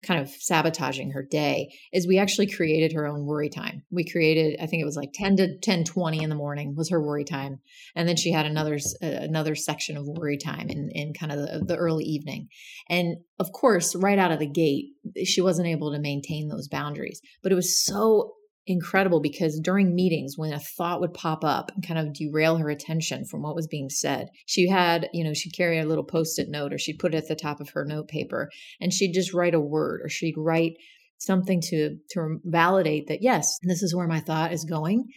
kind 0.04 0.22
of 0.22 0.30
sabotaging 0.30 1.12
her 1.12 1.22
day 1.22 1.70
is 1.92 2.08
we 2.08 2.18
actually 2.18 2.48
created 2.48 2.94
her 2.94 3.06
own 3.06 3.26
worry 3.26 3.50
time. 3.50 3.84
We 3.92 4.06
created 4.06 4.58
i 4.62 4.68
think 4.68 4.82
it 4.82 4.86
was 4.86 4.96
like 4.96 5.12
10 5.14 5.36
to 5.36 5.58
10 5.58 5.84
20 5.84 6.24
in 6.24 6.30
the 6.30 6.36
morning 6.36 6.76
was 6.78 6.92
her 6.92 7.06
worry 7.06 7.26
time. 7.26 7.60
And 7.94 8.08
then 8.08 8.16
she 8.16 8.32
had 8.32 8.46
another 8.46 8.80
uh, 9.04 9.06
another 9.06 9.56
section 9.56 9.98
of 9.98 10.08
worry 10.08 10.38
time 10.38 10.70
in, 10.70 10.90
in 10.92 11.14
kind 11.14 11.34
of 11.34 11.40
the, 11.40 11.66
the 11.66 11.76
early 11.76 12.06
evening. 12.06 12.48
And 12.88 13.18
of 13.38 13.52
course 13.52 13.98
right 13.98 14.18
out 14.18 14.32
of 14.32 14.40
the 14.40 14.48
gate 14.48 14.92
she 15.26 15.42
wasn't 15.42 15.68
able 15.68 15.92
to 15.92 16.00
maintain 16.00 16.48
those 16.48 16.70
boundaries. 16.70 17.20
But 17.44 17.52
it 17.52 17.56
was 17.56 17.78
so 17.86 18.36
incredible 18.68 19.20
because 19.20 19.60
during 19.60 19.96
meetings 19.96 20.38
when 20.38 20.54
a 20.54 20.60
thought 20.60 21.02
would 21.02 21.14
pop 21.14 21.44
up 21.44 21.72
and 21.74 21.86
kind 21.86 22.00
of 22.00 22.14
derail 22.14 22.58
her 22.58 22.70
attention 22.70 23.26
from 23.26 23.42
what 23.42 23.56
was 23.56 23.68
being 23.68 23.90
said 23.90 24.28
she 24.46 24.68
had 24.68 25.10
you 25.14 25.24
know 25.24 25.34
she'd 25.34 25.56
carry 25.56 25.80
a 25.80 25.86
little 25.86 26.04
post-it 26.04 26.48
note 26.48 26.72
or 26.72 26.78
she'd 26.78 27.00
put 27.00 27.14
it 27.16 27.18
at 27.18 27.28
the 27.28 27.36
top 27.36 27.60
of 27.60 27.70
her 27.70 27.84
note 27.86 28.08
paper 28.08 28.50
and 28.80 28.94
she'd 28.94 29.14
just 29.14 29.34
write 29.34 29.56
a 29.56 29.60
word 29.60 30.02
or 30.04 30.10
she'd 30.10 30.38
write 30.38 30.74
something 31.18 31.60
to 31.60 31.98
to 32.12 32.38
validate 32.46 33.08
that 33.08 33.24
yes 33.24 33.58
this 33.64 33.82
is 33.82 33.96
where 33.96 34.08
my 34.08 34.20
thought 34.20 34.54
is 34.54 34.64
going 34.64 35.08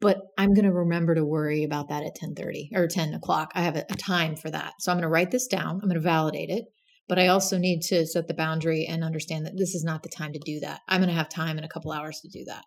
but 0.00 0.18
i'm 0.38 0.54
going 0.54 0.64
to 0.64 0.72
remember 0.72 1.14
to 1.14 1.24
worry 1.24 1.64
about 1.64 1.90
that 1.90 2.02
at 2.02 2.16
10.30 2.16 2.74
or 2.74 2.88
10 2.88 3.12
o'clock 3.12 3.52
i 3.54 3.60
have 3.60 3.76
a, 3.76 3.84
a 3.90 3.96
time 3.96 4.34
for 4.36 4.50
that 4.50 4.72
so 4.78 4.90
i'm 4.90 4.96
going 4.96 5.02
to 5.02 5.08
write 5.08 5.30
this 5.30 5.46
down 5.46 5.80
i'm 5.82 5.88
going 5.88 5.94
to 5.94 6.00
validate 6.00 6.48
it 6.48 6.64
but 7.08 7.20
I 7.20 7.28
also 7.28 7.56
need 7.56 7.82
to 7.82 8.04
set 8.04 8.26
the 8.26 8.34
boundary 8.34 8.84
and 8.84 9.04
understand 9.04 9.46
that 9.46 9.56
this 9.56 9.76
is 9.76 9.84
not 9.84 10.02
the 10.02 10.08
time 10.08 10.32
to 10.32 10.40
do 10.44 10.58
that. 10.58 10.80
I'm 10.88 11.00
going 11.00 11.08
to 11.08 11.14
have 11.14 11.28
time 11.28 11.56
in 11.56 11.62
a 11.62 11.68
couple 11.68 11.92
hours 11.92 12.20
to 12.22 12.28
do 12.28 12.44
that. 12.46 12.64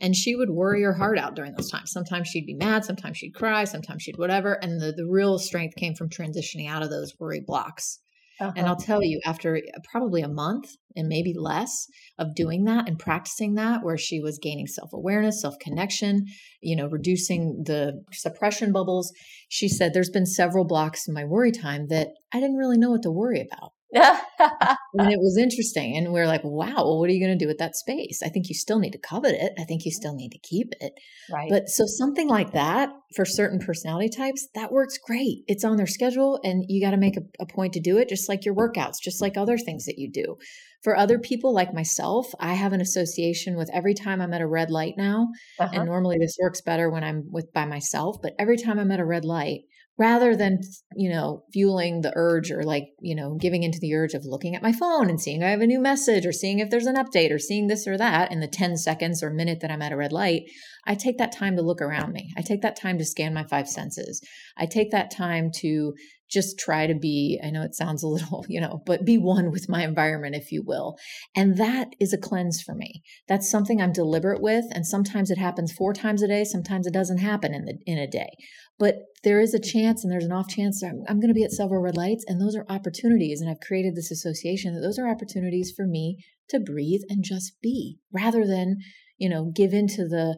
And 0.00 0.14
she 0.14 0.34
would 0.34 0.50
worry 0.50 0.82
her 0.82 0.92
heart 0.92 1.18
out 1.18 1.34
during 1.34 1.54
those 1.54 1.70
times. 1.70 1.90
Sometimes 1.90 2.28
she'd 2.28 2.46
be 2.46 2.54
mad, 2.54 2.84
sometimes 2.84 3.16
she'd 3.16 3.34
cry, 3.34 3.64
sometimes 3.64 4.02
she'd 4.02 4.18
whatever. 4.18 4.54
And 4.54 4.80
the, 4.80 4.92
the 4.92 5.06
real 5.06 5.38
strength 5.38 5.76
came 5.76 5.94
from 5.94 6.10
transitioning 6.10 6.68
out 6.68 6.82
of 6.82 6.90
those 6.90 7.14
worry 7.18 7.42
blocks. 7.44 8.00
Uh-huh. 8.38 8.52
And 8.54 8.66
I'll 8.66 8.76
tell 8.76 9.02
you, 9.02 9.18
after 9.24 9.58
probably 9.90 10.20
a 10.20 10.28
month 10.28 10.76
and 10.94 11.08
maybe 11.08 11.32
less 11.34 11.86
of 12.18 12.34
doing 12.34 12.64
that 12.64 12.86
and 12.86 12.98
practicing 12.98 13.54
that, 13.54 13.82
where 13.82 13.96
she 13.96 14.20
was 14.20 14.38
gaining 14.38 14.66
self 14.66 14.92
awareness, 14.92 15.40
self 15.40 15.58
connection, 15.58 16.26
you 16.60 16.76
know, 16.76 16.86
reducing 16.86 17.62
the 17.64 18.04
suppression 18.12 18.72
bubbles, 18.72 19.10
she 19.48 19.68
said, 19.68 19.94
There's 19.94 20.10
been 20.10 20.26
several 20.26 20.66
blocks 20.66 21.08
in 21.08 21.14
my 21.14 21.24
worry 21.24 21.50
time 21.50 21.86
that 21.88 22.08
I 22.32 22.40
didn't 22.40 22.56
really 22.56 22.76
know 22.76 22.90
what 22.90 23.02
to 23.04 23.10
worry 23.10 23.40
about 23.40 23.72
and 23.94 25.12
it 25.12 25.20
was 25.20 25.38
interesting. 25.38 25.96
And 25.96 26.12
we 26.12 26.20
are 26.20 26.26
like, 26.26 26.42
wow, 26.42 26.74
well, 26.76 26.98
what 26.98 27.08
are 27.08 27.12
you 27.12 27.24
going 27.24 27.38
to 27.38 27.44
do 27.44 27.48
with 27.48 27.58
that 27.58 27.76
space? 27.76 28.20
I 28.22 28.28
think 28.28 28.48
you 28.48 28.54
still 28.54 28.78
need 28.78 28.92
to 28.92 28.98
covet 28.98 29.34
it. 29.34 29.52
I 29.58 29.64
think 29.64 29.84
you 29.84 29.92
still 29.92 30.14
need 30.14 30.30
to 30.30 30.38
keep 30.38 30.72
it. 30.80 30.92
Right. 31.30 31.48
But 31.48 31.68
so 31.68 31.84
something 31.86 32.28
like 32.28 32.52
that 32.52 32.90
for 33.14 33.24
certain 33.24 33.60
personality 33.60 34.08
types, 34.08 34.48
that 34.54 34.72
works 34.72 34.98
great. 34.98 35.44
It's 35.46 35.64
on 35.64 35.76
their 35.76 35.86
schedule 35.86 36.40
and 36.42 36.64
you 36.68 36.84
got 36.84 36.90
to 36.90 36.96
make 36.96 37.16
a, 37.16 37.22
a 37.40 37.46
point 37.46 37.72
to 37.74 37.80
do 37.80 37.96
it, 37.98 38.08
just 38.08 38.28
like 38.28 38.44
your 38.44 38.54
workouts, 38.54 38.96
just 39.00 39.22
like 39.22 39.36
other 39.36 39.56
things 39.56 39.84
that 39.84 39.98
you 39.98 40.10
do. 40.10 40.36
For 40.82 40.96
other 40.96 41.18
people 41.18 41.54
like 41.54 41.72
myself, 41.72 42.26
I 42.40 42.54
have 42.54 42.72
an 42.72 42.80
association 42.80 43.56
with 43.56 43.70
every 43.72 43.94
time 43.94 44.20
I'm 44.20 44.34
at 44.34 44.40
a 44.40 44.46
red 44.46 44.70
light 44.70 44.94
now. 44.96 45.28
Uh-huh. 45.58 45.70
And 45.72 45.86
normally 45.86 46.18
this 46.18 46.36
works 46.40 46.60
better 46.60 46.90
when 46.90 47.04
I'm 47.04 47.24
with 47.30 47.52
by 47.52 47.66
myself, 47.66 48.16
but 48.20 48.34
every 48.38 48.56
time 48.56 48.78
I'm 48.78 48.90
at 48.90 49.00
a 49.00 49.04
red 49.04 49.24
light, 49.24 49.62
rather 49.98 50.36
than 50.36 50.60
you 50.94 51.08
know 51.08 51.42
fueling 51.52 52.02
the 52.02 52.12
urge 52.14 52.50
or 52.50 52.62
like 52.62 52.88
you 53.00 53.14
know 53.14 53.34
giving 53.40 53.62
into 53.62 53.78
the 53.80 53.94
urge 53.94 54.14
of 54.14 54.24
looking 54.24 54.54
at 54.54 54.62
my 54.62 54.72
phone 54.72 55.08
and 55.08 55.20
seeing 55.20 55.42
i 55.42 55.48
have 55.48 55.60
a 55.60 55.66
new 55.66 55.80
message 55.80 56.26
or 56.26 56.32
seeing 56.32 56.58
if 56.58 56.70
there's 56.70 56.86
an 56.86 56.96
update 56.96 57.32
or 57.32 57.38
seeing 57.38 57.66
this 57.66 57.86
or 57.86 57.96
that 57.96 58.30
in 58.30 58.40
the 58.40 58.46
10 58.46 58.76
seconds 58.76 59.22
or 59.22 59.30
minute 59.30 59.60
that 59.60 59.70
i'm 59.70 59.82
at 59.82 59.92
a 59.92 59.96
red 59.96 60.12
light 60.12 60.42
i 60.86 60.94
take 60.94 61.18
that 61.18 61.32
time 61.32 61.56
to 61.56 61.62
look 61.62 61.80
around 61.80 62.12
me. 62.12 62.32
I 62.36 62.42
take 62.42 62.62
that 62.62 62.80
time 62.80 62.98
to 62.98 63.04
scan 63.04 63.34
my 63.34 63.44
five 63.44 63.68
senses. 63.68 64.20
I 64.56 64.66
take 64.66 64.90
that 64.90 65.10
time 65.10 65.50
to 65.56 65.94
just 66.28 66.58
try 66.58 66.88
to 66.88 66.94
be 66.94 67.40
i 67.44 67.50
know 67.50 67.62
it 67.62 67.74
sounds 67.74 68.02
a 68.02 68.08
little 68.08 68.44
you 68.48 68.60
know 68.60 68.82
but 68.84 69.04
be 69.04 69.16
one 69.16 69.52
with 69.52 69.68
my 69.68 69.84
environment 69.84 70.34
if 70.34 70.52
you 70.52 70.62
will. 70.64 70.96
And 71.34 71.56
that 71.58 71.94
is 72.00 72.12
a 72.12 72.18
cleanse 72.18 72.62
for 72.62 72.74
me. 72.74 73.02
That's 73.28 73.50
something 73.50 73.80
i'm 73.80 73.92
deliberate 73.92 74.42
with 74.42 74.64
and 74.72 74.86
sometimes 74.86 75.30
it 75.30 75.38
happens 75.38 75.72
four 75.72 75.92
times 75.92 76.22
a 76.22 76.28
day 76.28 76.44
sometimes 76.44 76.86
it 76.86 76.94
doesn't 76.94 77.18
happen 77.18 77.54
in 77.54 77.64
the 77.64 77.78
in 77.86 77.98
a 77.98 78.06
day. 78.06 78.30
But 78.78 78.96
there 79.24 79.40
is 79.40 79.54
a 79.54 79.58
chance 79.58 80.04
and 80.04 80.12
there's 80.12 80.24
an 80.24 80.32
off 80.32 80.48
chance 80.48 80.82
I'm, 80.82 81.02
I'm 81.08 81.18
going 81.18 81.28
to 81.28 81.34
be 81.34 81.42
at 81.42 81.50
several 81.50 81.82
red 81.82 81.96
lights 81.96 82.24
and 82.28 82.40
those 82.40 82.54
are 82.54 82.66
opportunities 82.68 83.40
and 83.40 83.50
i've 83.50 83.60
created 83.60 83.96
this 83.96 84.10
association 84.10 84.74
that 84.74 84.80
those 84.80 84.98
are 84.98 85.08
opportunities 85.08 85.72
for 85.74 85.86
me 85.86 86.24
to 86.48 86.60
breathe 86.60 87.00
and 87.08 87.24
just 87.24 87.60
be 87.60 87.98
rather 88.12 88.46
than 88.46 88.76
you 89.18 89.28
know 89.28 89.50
give 89.54 89.72
into 89.72 90.06
the 90.06 90.36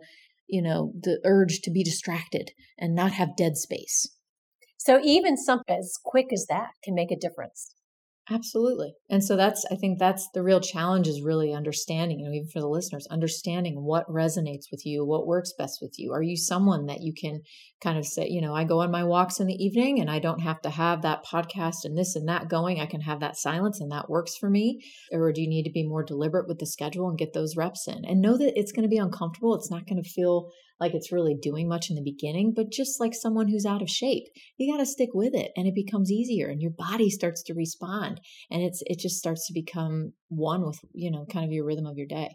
you 0.48 0.62
know 0.62 0.92
the 1.00 1.20
urge 1.24 1.60
to 1.60 1.70
be 1.70 1.84
distracted 1.84 2.52
and 2.78 2.94
not 2.94 3.12
have 3.12 3.36
dead 3.36 3.56
space 3.56 4.08
so 4.78 5.00
even 5.02 5.36
something 5.36 5.76
as 5.76 5.98
quick 6.02 6.32
as 6.32 6.46
that 6.48 6.70
can 6.82 6.94
make 6.94 7.10
a 7.10 7.16
difference. 7.16 7.74
Absolutely. 8.30 8.92
And 9.08 9.24
so 9.24 9.36
that's, 9.36 9.64
I 9.70 9.74
think 9.76 9.98
that's 9.98 10.28
the 10.34 10.42
real 10.42 10.60
challenge 10.60 11.08
is 11.08 11.22
really 11.22 11.54
understanding, 11.54 12.18
you 12.18 12.26
know, 12.26 12.32
even 12.32 12.48
for 12.48 12.60
the 12.60 12.68
listeners, 12.68 13.06
understanding 13.10 13.82
what 13.84 14.06
resonates 14.06 14.70
with 14.70 14.84
you, 14.84 15.04
what 15.04 15.26
works 15.26 15.54
best 15.56 15.78
with 15.80 15.94
you. 15.98 16.12
Are 16.12 16.22
you 16.22 16.36
someone 16.36 16.86
that 16.86 17.00
you 17.00 17.14
can 17.14 17.40
kind 17.80 17.96
of 17.96 18.04
say, 18.04 18.28
you 18.28 18.42
know, 18.42 18.54
I 18.54 18.64
go 18.64 18.80
on 18.80 18.90
my 18.90 19.02
walks 19.02 19.40
in 19.40 19.46
the 19.46 19.54
evening 19.54 19.98
and 19.98 20.10
I 20.10 20.18
don't 20.18 20.40
have 20.40 20.60
to 20.62 20.70
have 20.70 21.00
that 21.02 21.24
podcast 21.24 21.84
and 21.84 21.96
this 21.96 22.16
and 22.16 22.28
that 22.28 22.50
going. 22.50 22.80
I 22.80 22.86
can 22.86 23.00
have 23.00 23.20
that 23.20 23.38
silence 23.38 23.80
and 23.80 23.90
that 23.92 24.10
works 24.10 24.36
for 24.36 24.50
me. 24.50 24.82
Or 25.10 25.32
do 25.32 25.40
you 25.40 25.48
need 25.48 25.64
to 25.64 25.72
be 25.72 25.86
more 25.86 26.04
deliberate 26.04 26.48
with 26.48 26.58
the 26.58 26.66
schedule 26.66 27.08
and 27.08 27.16
get 27.16 27.32
those 27.32 27.56
reps 27.56 27.88
in 27.88 28.04
and 28.04 28.20
know 28.20 28.36
that 28.36 28.58
it's 28.58 28.72
going 28.72 28.82
to 28.82 28.88
be 28.88 28.98
uncomfortable? 28.98 29.54
It's 29.54 29.70
not 29.70 29.86
going 29.86 30.02
to 30.02 30.08
feel 30.08 30.50
like 30.80 30.94
it's 30.94 31.12
really 31.12 31.34
doing 31.34 31.68
much 31.68 31.90
in 31.90 31.96
the 31.96 32.02
beginning, 32.02 32.52
but 32.54 32.70
just 32.70 33.00
like 33.00 33.14
someone 33.14 33.48
who's 33.48 33.66
out 33.66 33.82
of 33.82 33.90
shape, 33.90 34.24
you 34.56 34.72
got 34.72 34.78
to 34.78 34.86
stick 34.86 35.10
with 35.12 35.34
it 35.34 35.52
and 35.56 35.66
it 35.66 35.74
becomes 35.74 36.10
easier 36.10 36.48
and 36.48 36.60
your 36.60 36.70
body 36.70 37.10
starts 37.10 37.42
to 37.44 37.54
respond 37.54 38.20
and 38.50 38.62
it's 38.62 38.82
it 38.86 38.98
just 38.98 39.16
starts 39.16 39.46
to 39.46 39.52
become 39.52 40.12
one 40.28 40.64
with, 40.64 40.78
you 40.92 41.10
know, 41.10 41.26
kind 41.30 41.44
of 41.44 41.52
your 41.52 41.64
rhythm 41.64 41.86
of 41.86 41.96
your 41.96 42.06
day. 42.06 42.30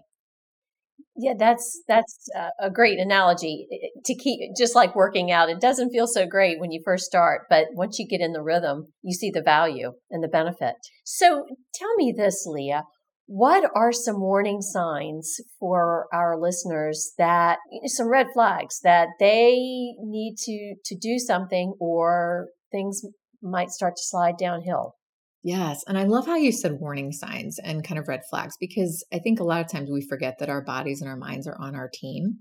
Yeah, 1.15 1.33
that's 1.37 1.83
that's 1.87 2.27
uh, 2.35 2.49
a 2.59 2.71
great 2.71 2.97
analogy 2.97 3.67
to 4.03 4.15
keep 4.15 4.55
just 4.57 4.75
like 4.75 4.95
working 4.95 5.31
out. 5.31 5.49
It 5.49 5.61
doesn't 5.61 5.91
feel 5.91 6.07
so 6.07 6.25
great 6.25 6.59
when 6.59 6.71
you 6.71 6.81
first 6.83 7.05
start, 7.05 7.43
but 7.51 7.67
once 7.73 7.99
you 7.99 8.07
get 8.07 8.19
in 8.19 8.33
the 8.33 8.41
rhythm, 8.41 8.87
you 9.03 9.13
see 9.13 9.29
the 9.29 9.41
value 9.41 9.91
and 10.09 10.23
the 10.23 10.27
benefit. 10.27 10.73
So 11.03 11.45
tell 11.75 11.93
me 11.97 12.13
this, 12.17 12.45
Leah, 12.47 12.83
what 13.25 13.69
are 13.75 13.91
some 13.91 14.19
warning 14.19 14.61
signs 14.61 15.39
for 15.59 16.07
our 16.13 16.39
listeners 16.39 17.13
that 17.17 17.59
some 17.85 18.09
red 18.09 18.27
flags 18.33 18.79
that 18.83 19.09
they 19.19 19.55
need 19.99 20.35
to 20.39 20.75
to 20.85 20.95
do 20.95 21.17
something 21.17 21.73
or 21.79 22.47
things 22.71 23.01
might 23.41 23.69
start 23.69 23.95
to 23.95 24.03
slide 24.03 24.35
downhill? 24.37 24.95
Yes. 25.43 25.83
And 25.87 25.97
I 25.97 26.03
love 26.03 26.25
how 26.25 26.35
you 26.35 26.53
said 26.53 26.79
warning 26.79 27.11
signs 27.11 27.59
and 27.59 27.83
kind 27.83 27.99
of 27.99 28.07
red 28.07 28.21
flags 28.29 28.55
because 28.59 29.05
I 29.13 29.19
think 29.19 29.39
a 29.39 29.43
lot 29.43 29.59
of 29.59 29.69
times 29.69 29.89
we 29.91 30.01
forget 30.01 30.37
that 30.39 30.49
our 30.49 30.63
bodies 30.63 31.01
and 31.01 31.09
our 31.09 31.17
minds 31.17 31.47
are 31.47 31.57
on 31.59 31.75
our 31.75 31.89
team 31.93 32.37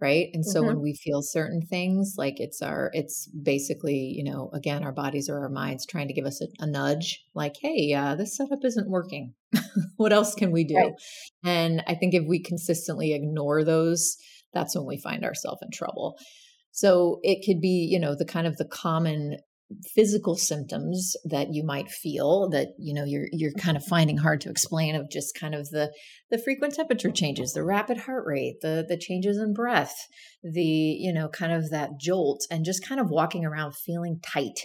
right 0.00 0.28
and 0.32 0.44
so 0.44 0.60
mm-hmm. 0.60 0.68
when 0.68 0.80
we 0.80 0.94
feel 0.94 1.22
certain 1.22 1.62
things 1.62 2.14
like 2.18 2.34
it's 2.38 2.60
our 2.60 2.90
it's 2.92 3.28
basically 3.28 4.12
you 4.16 4.24
know 4.24 4.50
again 4.52 4.82
our 4.82 4.92
bodies 4.92 5.28
or 5.28 5.40
our 5.40 5.48
minds 5.48 5.86
trying 5.86 6.08
to 6.08 6.14
give 6.14 6.26
us 6.26 6.40
a, 6.40 6.46
a 6.58 6.66
nudge 6.66 7.22
like 7.34 7.54
hey 7.60 7.92
uh, 7.92 8.14
this 8.14 8.36
setup 8.36 8.64
isn't 8.64 8.90
working 8.90 9.34
what 9.96 10.12
else 10.12 10.34
can 10.34 10.50
we 10.50 10.64
do 10.64 10.76
right. 10.76 10.92
and 11.44 11.82
i 11.86 11.94
think 11.94 12.14
if 12.14 12.24
we 12.26 12.42
consistently 12.42 13.12
ignore 13.12 13.64
those 13.64 14.16
that's 14.52 14.76
when 14.76 14.86
we 14.86 14.96
find 14.96 15.24
ourselves 15.24 15.60
in 15.62 15.70
trouble 15.70 16.16
so 16.72 17.20
it 17.22 17.44
could 17.46 17.60
be 17.60 17.88
you 17.90 17.98
know 17.98 18.14
the 18.16 18.26
kind 18.26 18.46
of 18.46 18.56
the 18.56 18.66
common 18.66 19.36
physical 19.94 20.36
symptoms 20.36 21.16
that 21.24 21.48
you 21.52 21.64
might 21.64 21.88
feel 21.88 22.48
that 22.50 22.68
you 22.78 22.92
know 22.92 23.04
you're 23.04 23.28
you're 23.32 23.50
mm-hmm. 23.50 23.64
kind 23.64 23.76
of 23.76 23.84
finding 23.84 24.18
hard 24.18 24.40
to 24.40 24.50
explain 24.50 24.94
of 24.94 25.10
just 25.10 25.34
kind 25.38 25.54
of 25.54 25.70
the 25.70 25.92
the 26.30 26.38
frequent 26.38 26.74
temperature 26.74 27.10
changes 27.10 27.52
the 27.52 27.64
rapid 27.64 27.96
heart 27.98 28.24
rate 28.26 28.56
the 28.60 28.84
the 28.86 28.96
changes 28.96 29.38
in 29.38 29.54
breath 29.54 30.06
the 30.42 30.62
you 30.62 31.12
know 31.12 31.28
kind 31.28 31.52
of 31.52 31.70
that 31.70 31.90
jolt 31.98 32.46
and 32.50 32.64
just 32.64 32.86
kind 32.86 33.00
of 33.00 33.10
walking 33.10 33.44
around 33.44 33.74
feeling 33.74 34.20
tight 34.22 34.60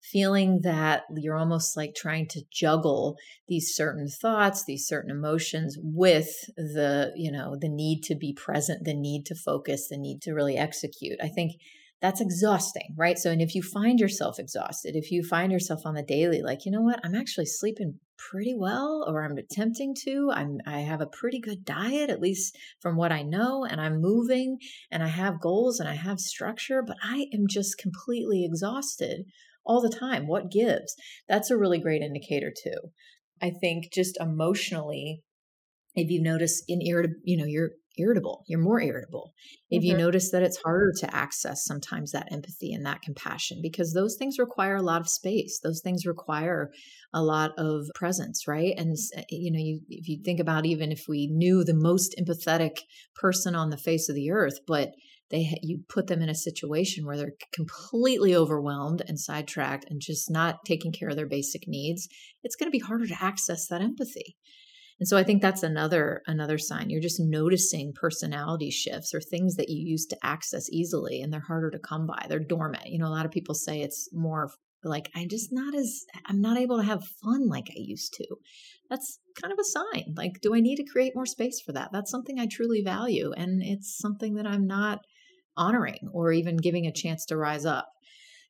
feeling 0.00 0.60
that 0.62 1.02
you're 1.16 1.36
almost 1.36 1.76
like 1.76 1.94
trying 1.94 2.26
to 2.26 2.40
juggle 2.52 3.16
these 3.48 3.74
certain 3.74 4.08
thoughts 4.08 4.64
these 4.64 4.86
certain 4.86 5.10
emotions 5.10 5.76
with 5.82 6.30
the 6.56 7.12
you 7.16 7.30
know 7.30 7.56
the 7.60 7.68
need 7.68 8.00
to 8.02 8.14
be 8.14 8.32
present 8.32 8.84
the 8.84 8.94
need 8.94 9.26
to 9.26 9.34
focus 9.34 9.88
the 9.88 9.98
need 9.98 10.22
to 10.22 10.32
really 10.32 10.56
execute. 10.56 11.18
I 11.22 11.28
think 11.28 11.52
that's 12.00 12.20
exhausting, 12.20 12.94
right? 12.96 13.18
So, 13.18 13.30
and 13.30 13.42
if 13.42 13.54
you 13.54 13.62
find 13.62 13.98
yourself 13.98 14.38
exhausted, 14.38 14.94
if 14.94 15.10
you 15.10 15.24
find 15.24 15.50
yourself 15.50 15.80
on 15.84 15.94
the 15.94 16.02
daily, 16.02 16.42
like, 16.42 16.64
you 16.64 16.70
know 16.70 16.80
what, 16.80 17.00
I'm 17.04 17.14
actually 17.14 17.46
sleeping 17.46 17.98
pretty 18.16 18.54
well, 18.56 19.04
or 19.08 19.24
I'm 19.24 19.36
attempting 19.36 19.94
to, 20.04 20.30
I'm, 20.32 20.58
I 20.66 20.80
have 20.80 21.00
a 21.00 21.06
pretty 21.06 21.40
good 21.40 21.64
diet, 21.64 22.10
at 22.10 22.20
least 22.20 22.56
from 22.80 22.96
what 22.96 23.10
I 23.10 23.22
know, 23.22 23.64
and 23.64 23.80
I'm 23.80 24.00
moving 24.00 24.58
and 24.90 25.02
I 25.02 25.08
have 25.08 25.40
goals 25.40 25.80
and 25.80 25.88
I 25.88 25.94
have 25.94 26.20
structure, 26.20 26.82
but 26.86 26.96
I 27.02 27.26
am 27.32 27.46
just 27.48 27.78
completely 27.78 28.44
exhausted 28.44 29.24
all 29.64 29.80
the 29.80 29.94
time. 29.94 30.26
What 30.26 30.52
gives? 30.52 30.94
That's 31.28 31.50
a 31.50 31.58
really 31.58 31.80
great 31.80 32.02
indicator, 32.02 32.52
too. 32.64 32.90
I 33.42 33.50
think 33.50 33.92
just 33.92 34.16
emotionally, 34.20 35.22
if 35.94 36.10
you 36.10 36.22
notice 36.22 36.62
in 36.68 36.80
irritable, 36.80 37.20
you 37.24 37.36
know, 37.36 37.44
you're 37.44 37.70
irritable, 37.98 38.44
you're 38.46 38.60
more 38.60 38.80
irritable. 38.80 39.32
If 39.70 39.82
mm-hmm. 39.82 39.90
you 39.90 39.96
notice 39.96 40.30
that 40.30 40.42
it's 40.42 40.62
harder 40.62 40.92
to 41.00 41.14
access 41.14 41.64
sometimes 41.64 42.12
that 42.12 42.32
empathy 42.32 42.72
and 42.72 42.84
that 42.86 43.02
compassion, 43.02 43.60
because 43.62 43.92
those 43.92 44.16
things 44.16 44.38
require 44.38 44.76
a 44.76 44.82
lot 44.82 45.00
of 45.00 45.08
space. 45.08 45.60
Those 45.62 45.80
things 45.82 46.06
require 46.06 46.70
a 47.12 47.22
lot 47.22 47.52
of 47.58 47.86
presence, 47.94 48.46
right? 48.46 48.74
And, 48.76 48.96
eh, 49.16 49.24
you 49.30 49.52
know, 49.52 49.58
you, 49.58 49.80
if 49.88 50.08
you 50.08 50.20
think 50.24 50.40
about 50.40 50.66
even 50.66 50.92
if 50.92 51.04
we 51.08 51.28
knew 51.28 51.64
the 51.64 51.74
most 51.74 52.14
empathetic 52.20 52.78
person 53.14 53.54
on 53.54 53.70
the 53.70 53.76
face 53.76 54.08
of 54.08 54.14
the 54.14 54.30
earth, 54.30 54.60
but 54.66 54.90
they 55.30 55.58
you 55.62 55.80
put 55.88 56.06
them 56.06 56.22
in 56.22 56.28
a 56.28 56.34
situation 56.34 57.04
where 57.04 57.16
they're 57.16 57.34
completely 57.52 58.34
overwhelmed 58.34 59.02
and 59.06 59.18
sidetracked 59.18 59.84
and 59.88 60.00
just 60.00 60.30
not 60.30 60.64
taking 60.64 60.92
care 60.92 61.08
of 61.08 61.16
their 61.16 61.28
basic 61.28 61.62
needs 61.66 62.08
it's 62.42 62.56
going 62.56 62.66
to 62.66 62.76
be 62.76 62.78
harder 62.78 63.06
to 63.06 63.22
access 63.22 63.66
that 63.68 63.82
empathy 63.82 64.36
and 65.00 65.08
so 65.08 65.16
I 65.16 65.22
think 65.22 65.40
that's 65.40 65.62
another 65.62 66.22
another 66.26 66.58
sign. 66.58 66.90
You're 66.90 67.00
just 67.00 67.20
noticing 67.20 67.92
personality 67.94 68.70
shifts 68.70 69.14
or 69.14 69.20
things 69.20 69.54
that 69.56 69.68
you 69.68 69.86
used 69.86 70.10
to 70.10 70.18
access 70.22 70.68
easily 70.70 71.22
and 71.22 71.32
they're 71.32 71.40
harder 71.40 71.70
to 71.70 71.78
come 71.78 72.06
by. 72.06 72.26
They're 72.28 72.40
dormant. 72.40 72.86
You 72.86 72.98
know, 72.98 73.06
a 73.06 73.14
lot 73.14 73.26
of 73.26 73.30
people 73.30 73.54
say 73.54 73.80
it's 73.80 74.08
more 74.12 74.50
like 74.82 75.10
I'm 75.14 75.28
just 75.28 75.52
not 75.52 75.74
as 75.74 76.04
I'm 76.26 76.40
not 76.40 76.58
able 76.58 76.78
to 76.78 76.84
have 76.84 77.04
fun 77.22 77.48
like 77.48 77.68
I 77.70 77.76
used 77.76 78.14
to. 78.14 78.26
That's 78.90 79.20
kind 79.40 79.52
of 79.52 79.58
a 79.58 79.64
sign. 79.64 80.14
Like 80.16 80.40
do 80.42 80.54
I 80.54 80.60
need 80.60 80.76
to 80.76 80.90
create 80.92 81.14
more 81.14 81.26
space 81.26 81.60
for 81.60 81.72
that? 81.72 81.90
That's 81.92 82.10
something 82.10 82.40
I 82.40 82.48
truly 82.50 82.82
value 82.82 83.32
and 83.36 83.62
it's 83.62 83.96
something 83.98 84.34
that 84.34 84.46
I'm 84.46 84.66
not 84.66 85.00
honoring 85.56 86.08
or 86.12 86.32
even 86.32 86.56
giving 86.56 86.86
a 86.86 86.92
chance 86.92 87.24
to 87.26 87.36
rise 87.36 87.64
up. 87.64 87.88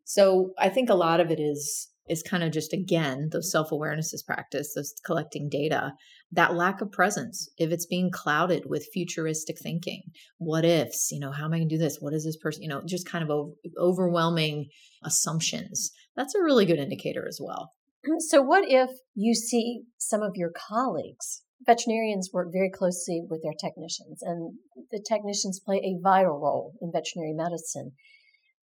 So 0.04 0.52
I 0.58 0.70
think 0.70 0.88
a 0.88 0.94
lot 0.94 1.20
of 1.20 1.30
it 1.30 1.40
is 1.40 1.88
is 2.08 2.22
kind 2.22 2.42
of 2.42 2.52
just 2.52 2.72
again 2.72 3.28
those 3.32 3.52
self-awareness 3.52 4.14
is 4.14 4.22
practice 4.22 4.72
those 4.74 4.94
collecting 5.04 5.48
data 5.50 5.92
that 6.32 6.54
lack 6.54 6.80
of 6.80 6.92
presence 6.92 7.48
if 7.56 7.70
it's 7.70 7.86
being 7.86 8.10
clouded 8.10 8.64
with 8.66 8.88
futuristic 8.92 9.58
thinking 9.58 10.02
what 10.36 10.64
ifs 10.64 11.10
you 11.10 11.18
know 11.18 11.32
how 11.32 11.44
am 11.44 11.54
i 11.54 11.58
going 11.58 11.68
to 11.68 11.74
do 11.74 11.80
this? 11.80 11.98
What 12.00 12.12
is 12.12 12.24
this 12.24 12.36
person 12.36 12.62
you 12.62 12.68
know 12.68 12.82
just 12.86 13.08
kind 13.08 13.24
of 13.24 13.30
over, 13.30 13.52
overwhelming 13.78 14.68
assumptions. 15.02 15.90
That's 16.16 16.34
a 16.34 16.42
really 16.42 16.66
good 16.66 16.78
indicator 16.78 17.26
as 17.28 17.38
well. 17.42 17.72
Mm, 18.06 18.20
so 18.20 18.42
what 18.42 18.64
if 18.68 18.90
you 19.14 19.34
see 19.34 19.82
some 19.96 20.22
of 20.22 20.32
your 20.34 20.50
colleagues? 20.50 21.42
Veterinarians 21.66 22.30
work 22.32 22.48
very 22.52 22.70
closely 22.70 23.22
with 23.28 23.42
their 23.42 23.54
technicians 23.60 24.22
and 24.22 24.54
the 24.90 25.04
technicians 25.06 25.60
play 25.64 25.78
a 25.78 26.00
vital 26.02 26.38
role 26.38 26.74
in 26.80 26.92
veterinary 26.92 27.32
medicine. 27.32 27.92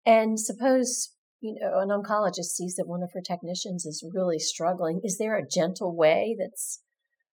And 0.06 0.40
suppose 0.40 1.12
you 1.42 1.58
know, 1.60 1.80
an 1.80 1.90
oncologist 1.90 2.54
sees 2.54 2.76
that 2.76 2.88
one 2.88 3.04
of 3.04 3.12
her 3.14 3.22
technicians 3.22 3.86
is 3.86 4.08
really 4.14 4.40
struggling, 4.40 5.02
is 5.04 5.18
there 5.18 5.36
a 5.36 5.48
gentle 5.48 5.96
way 5.96 6.36
that's 6.40 6.82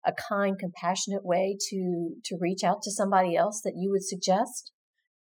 a 0.04 0.12
kind, 0.12 0.58
compassionate 0.58 1.24
way 1.24 1.56
to 1.70 2.14
to 2.24 2.36
reach 2.40 2.62
out 2.64 2.82
to 2.82 2.90
somebody 2.90 3.36
else 3.36 3.60
that 3.64 3.74
you 3.76 3.90
would 3.90 4.04
suggest? 4.04 4.72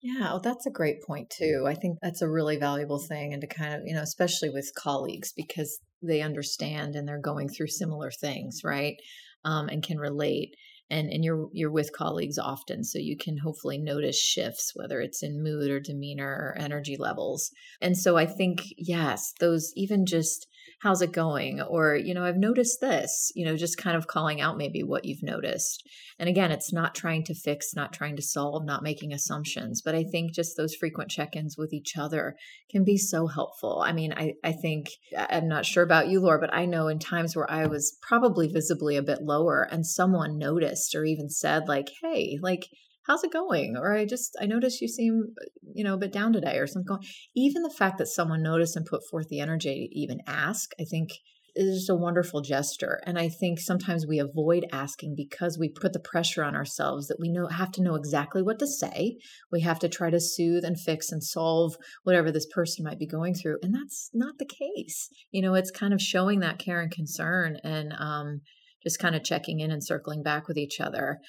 Yeah, 0.02 0.32
well, 0.32 0.40
that's 0.40 0.66
a 0.66 0.70
great 0.70 1.02
point 1.02 1.30
too. 1.30 1.64
I 1.66 1.74
think 1.74 1.98
that's 2.02 2.22
a 2.22 2.28
really 2.28 2.56
valuable 2.56 2.98
thing, 2.98 3.32
and 3.32 3.40
to 3.40 3.46
kind 3.46 3.74
of, 3.74 3.82
you 3.84 3.94
know, 3.94 4.02
especially 4.02 4.50
with 4.50 4.72
colleagues 4.76 5.32
because 5.36 5.78
they 6.02 6.22
understand 6.22 6.96
and 6.96 7.06
they're 7.06 7.20
going 7.20 7.48
through 7.48 7.68
similar 7.68 8.10
things, 8.10 8.60
right? 8.64 8.96
Um, 9.44 9.68
and 9.68 9.82
can 9.82 9.98
relate 9.98 10.54
and 10.92 11.10
and 11.10 11.24
you're 11.24 11.48
you're 11.52 11.72
with 11.72 11.92
colleagues 11.92 12.38
often 12.38 12.84
so 12.84 12.98
you 12.98 13.16
can 13.16 13.38
hopefully 13.38 13.78
notice 13.78 14.20
shifts 14.20 14.72
whether 14.74 15.00
it's 15.00 15.22
in 15.22 15.42
mood 15.42 15.70
or 15.70 15.80
demeanor 15.80 16.28
or 16.28 16.56
energy 16.58 16.96
levels 16.98 17.50
and 17.80 17.96
so 17.96 18.16
i 18.16 18.26
think 18.26 18.62
yes 18.76 19.32
those 19.40 19.72
even 19.74 20.04
just 20.06 20.46
how's 20.82 21.00
it 21.00 21.12
going? 21.12 21.60
Or 21.60 21.94
you 21.94 22.12
know 22.12 22.24
i've 22.24 22.36
noticed 22.36 22.80
this 22.80 23.30
you 23.34 23.44
know 23.44 23.56
just 23.56 23.78
kind 23.78 23.96
of 23.96 24.06
calling 24.06 24.40
out 24.40 24.56
maybe 24.58 24.82
what 24.82 25.04
you've 25.04 25.22
noticed. 25.22 25.88
And 26.18 26.28
again 26.28 26.50
it's 26.50 26.72
not 26.72 26.94
trying 26.94 27.24
to 27.24 27.34
fix 27.34 27.74
not 27.74 27.92
trying 27.92 28.16
to 28.16 28.22
solve 28.22 28.64
not 28.64 28.82
making 28.82 29.12
assumptions 29.12 29.80
but 29.82 29.94
i 29.94 30.02
think 30.04 30.32
just 30.32 30.56
those 30.56 30.74
frequent 30.74 31.10
check-ins 31.10 31.56
with 31.56 31.72
each 31.72 31.96
other 31.96 32.36
can 32.70 32.84
be 32.84 32.96
so 32.96 33.26
helpful. 33.26 33.82
I 33.86 33.92
mean 33.92 34.12
i 34.16 34.34
i 34.44 34.52
think 34.52 34.86
i'm 35.16 35.48
not 35.48 35.66
sure 35.66 35.82
about 35.82 36.08
you 36.08 36.20
laura 36.20 36.40
but 36.40 36.54
i 36.54 36.66
know 36.66 36.88
in 36.88 36.98
times 36.98 37.36
where 37.36 37.50
i 37.50 37.66
was 37.66 37.96
probably 38.02 38.48
visibly 38.48 38.96
a 38.96 39.02
bit 39.02 39.22
lower 39.22 39.68
and 39.70 39.86
someone 39.86 40.38
noticed 40.38 40.94
or 40.94 41.04
even 41.04 41.28
said 41.30 41.68
like 41.68 41.90
hey 42.02 42.38
like 42.42 42.66
how's 43.06 43.24
it 43.24 43.32
going? 43.32 43.76
or 43.76 43.92
i 43.92 44.04
just 44.04 44.36
i 44.40 44.46
noticed 44.46 44.80
you 44.80 44.88
seem 44.88 45.34
you 45.74 45.84
know 45.84 45.94
a 45.94 45.98
bit 45.98 46.12
down 46.12 46.32
today 46.32 46.58
or 46.58 46.66
something. 46.66 46.98
Even 47.34 47.62
the 47.62 47.70
fact 47.70 47.98
that 47.98 48.06
someone 48.06 48.42
noticed 48.42 48.76
and 48.76 48.86
put 48.86 49.02
forth 49.10 49.28
the 49.28 49.40
energy 49.40 49.88
to 49.88 49.98
even 49.98 50.20
ask 50.26 50.70
i 50.80 50.84
think 50.84 51.10
is 51.54 51.80
just 51.80 51.90
a 51.90 51.94
wonderful 51.94 52.40
gesture. 52.40 53.00
And 53.04 53.18
i 53.18 53.28
think 53.28 53.60
sometimes 53.60 54.06
we 54.06 54.18
avoid 54.18 54.66
asking 54.72 55.14
because 55.16 55.58
we 55.58 55.68
put 55.68 55.92
the 55.92 56.00
pressure 56.00 56.42
on 56.42 56.54
ourselves 56.54 57.08
that 57.08 57.20
we 57.20 57.28
know 57.30 57.46
have 57.48 57.72
to 57.72 57.82
know 57.82 57.94
exactly 57.94 58.42
what 58.42 58.58
to 58.60 58.66
say. 58.66 59.18
We 59.50 59.60
have 59.60 59.78
to 59.80 59.88
try 59.88 60.10
to 60.10 60.20
soothe 60.20 60.64
and 60.64 60.80
fix 60.80 61.12
and 61.12 61.22
solve 61.22 61.76
whatever 62.04 62.30
this 62.32 62.46
person 62.46 62.84
might 62.84 62.98
be 62.98 63.06
going 63.06 63.34
through 63.34 63.58
and 63.62 63.74
that's 63.74 64.10
not 64.14 64.38
the 64.38 64.46
case. 64.46 65.08
You 65.30 65.42
know 65.42 65.54
it's 65.54 65.70
kind 65.70 65.92
of 65.92 66.00
showing 66.00 66.40
that 66.40 66.58
care 66.58 66.80
and 66.80 66.90
concern 66.90 67.58
and 67.62 67.92
um, 67.98 68.40
just 68.82 68.98
kind 68.98 69.14
of 69.14 69.22
checking 69.22 69.60
in 69.60 69.70
and 69.70 69.84
circling 69.84 70.22
back 70.22 70.48
with 70.48 70.56
each 70.56 70.80
other 70.80 71.20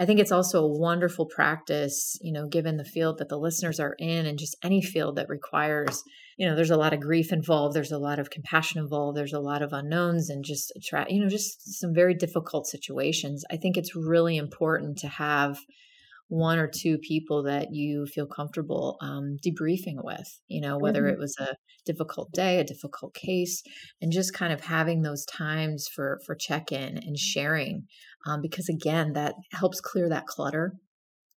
I 0.00 0.06
think 0.06 0.18
it's 0.18 0.32
also 0.32 0.64
a 0.64 0.78
wonderful 0.78 1.26
practice, 1.26 2.18
you 2.22 2.32
know, 2.32 2.48
given 2.48 2.78
the 2.78 2.84
field 2.84 3.18
that 3.18 3.28
the 3.28 3.38
listeners 3.38 3.78
are 3.78 3.94
in 3.98 4.24
and 4.24 4.38
just 4.38 4.56
any 4.62 4.80
field 4.80 5.16
that 5.16 5.28
requires, 5.28 6.02
you 6.38 6.48
know, 6.48 6.56
there's 6.56 6.70
a 6.70 6.78
lot 6.78 6.94
of 6.94 7.00
grief 7.00 7.34
involved, 7.34 7.76
there's 7.76 7.92
a 7.92 7.98
lot 7.98 8.18
of 8.18 8.30
compassion 8.30 8.80
involved, 8.80 9.18
there's 9.18 9.34
a 9.34 9.40
lot 9.40 9.60
of 9.60 9.74
unknowns 9.74 10.30
and 10.30 10.42
just, 10.42 10.72
attract, 10.74 11.10
you 11.10 11.22
know, 11.22 11.28
just 11.28 11.78
some 11.78 11.92
very 11.92 12.14
difficult 12.14 12.66
situations. 12.66 13.44
I 13.50 13.58
think 13.58 13.76
it's 13.76 13.94
really 13.94 14.38
important 14.38 14.96
to 14.98 15.08
have 15.08 15.58
one 16.28 16.58
or 16.58 16.70
two 16.72 16.96
people 16.96 17.42
that 17.42 17.72
you 17.72 18.06
feel 18.06 18.26
comfortable 18.26 18.96
um, 19.02 19.36
debriefing 19.44 20.02
with, 20.02 20.40
you 20.46 20.60
know, 20.60 20.78
whether 20.78 21.02
mm-hmm. 21.02 21.14
it 21.14 21.18
was 21.18 21.36
a 21.40 21.56
difficult 21.84 22.32
day, 22.32 22.58
a 22.58 22.64
difficult 22.64 23.14
case, 23.14 23.62
and 24.00 24.12
just 24.12 24.32
kind 24.32 24.52
of 24.52 24.60
having 24.60 25.02
those 25.02 25.26
times 25.26 25.88
for 25.92 26.20
for 26.24 26.36
check 26.36 26.70
in 26.70 26.96
and 26.96 27.18
sharing, 27.18 27.88
um, 28.26 28.40
because 28.40 28.68
again, 28.68 29.12
that 29.14 29.34
helps 29.52 29.80
clear 29.80 30.08
that 30.08 30.26
clutter, 30.26 30.74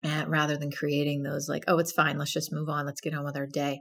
uh, 0.03 0.25
rather 0.27 0.57
than 0.57 0.71
creating 0.71 1.23
those 1.23 1.47
like, 1.47 1.63
oh, 1.67 1.79
it's 1.79 1.91
fine, 1.91 2.17
let's 2.17 2.33
just 2.33 2.53
move 2.53 2.69
on, 2.69 2.85
let's 2.85 3.01
get 3.01 3.13
on 3.13 3.23
with 3.23 3.37
our 3.37 3.47
day. 3.47 3.79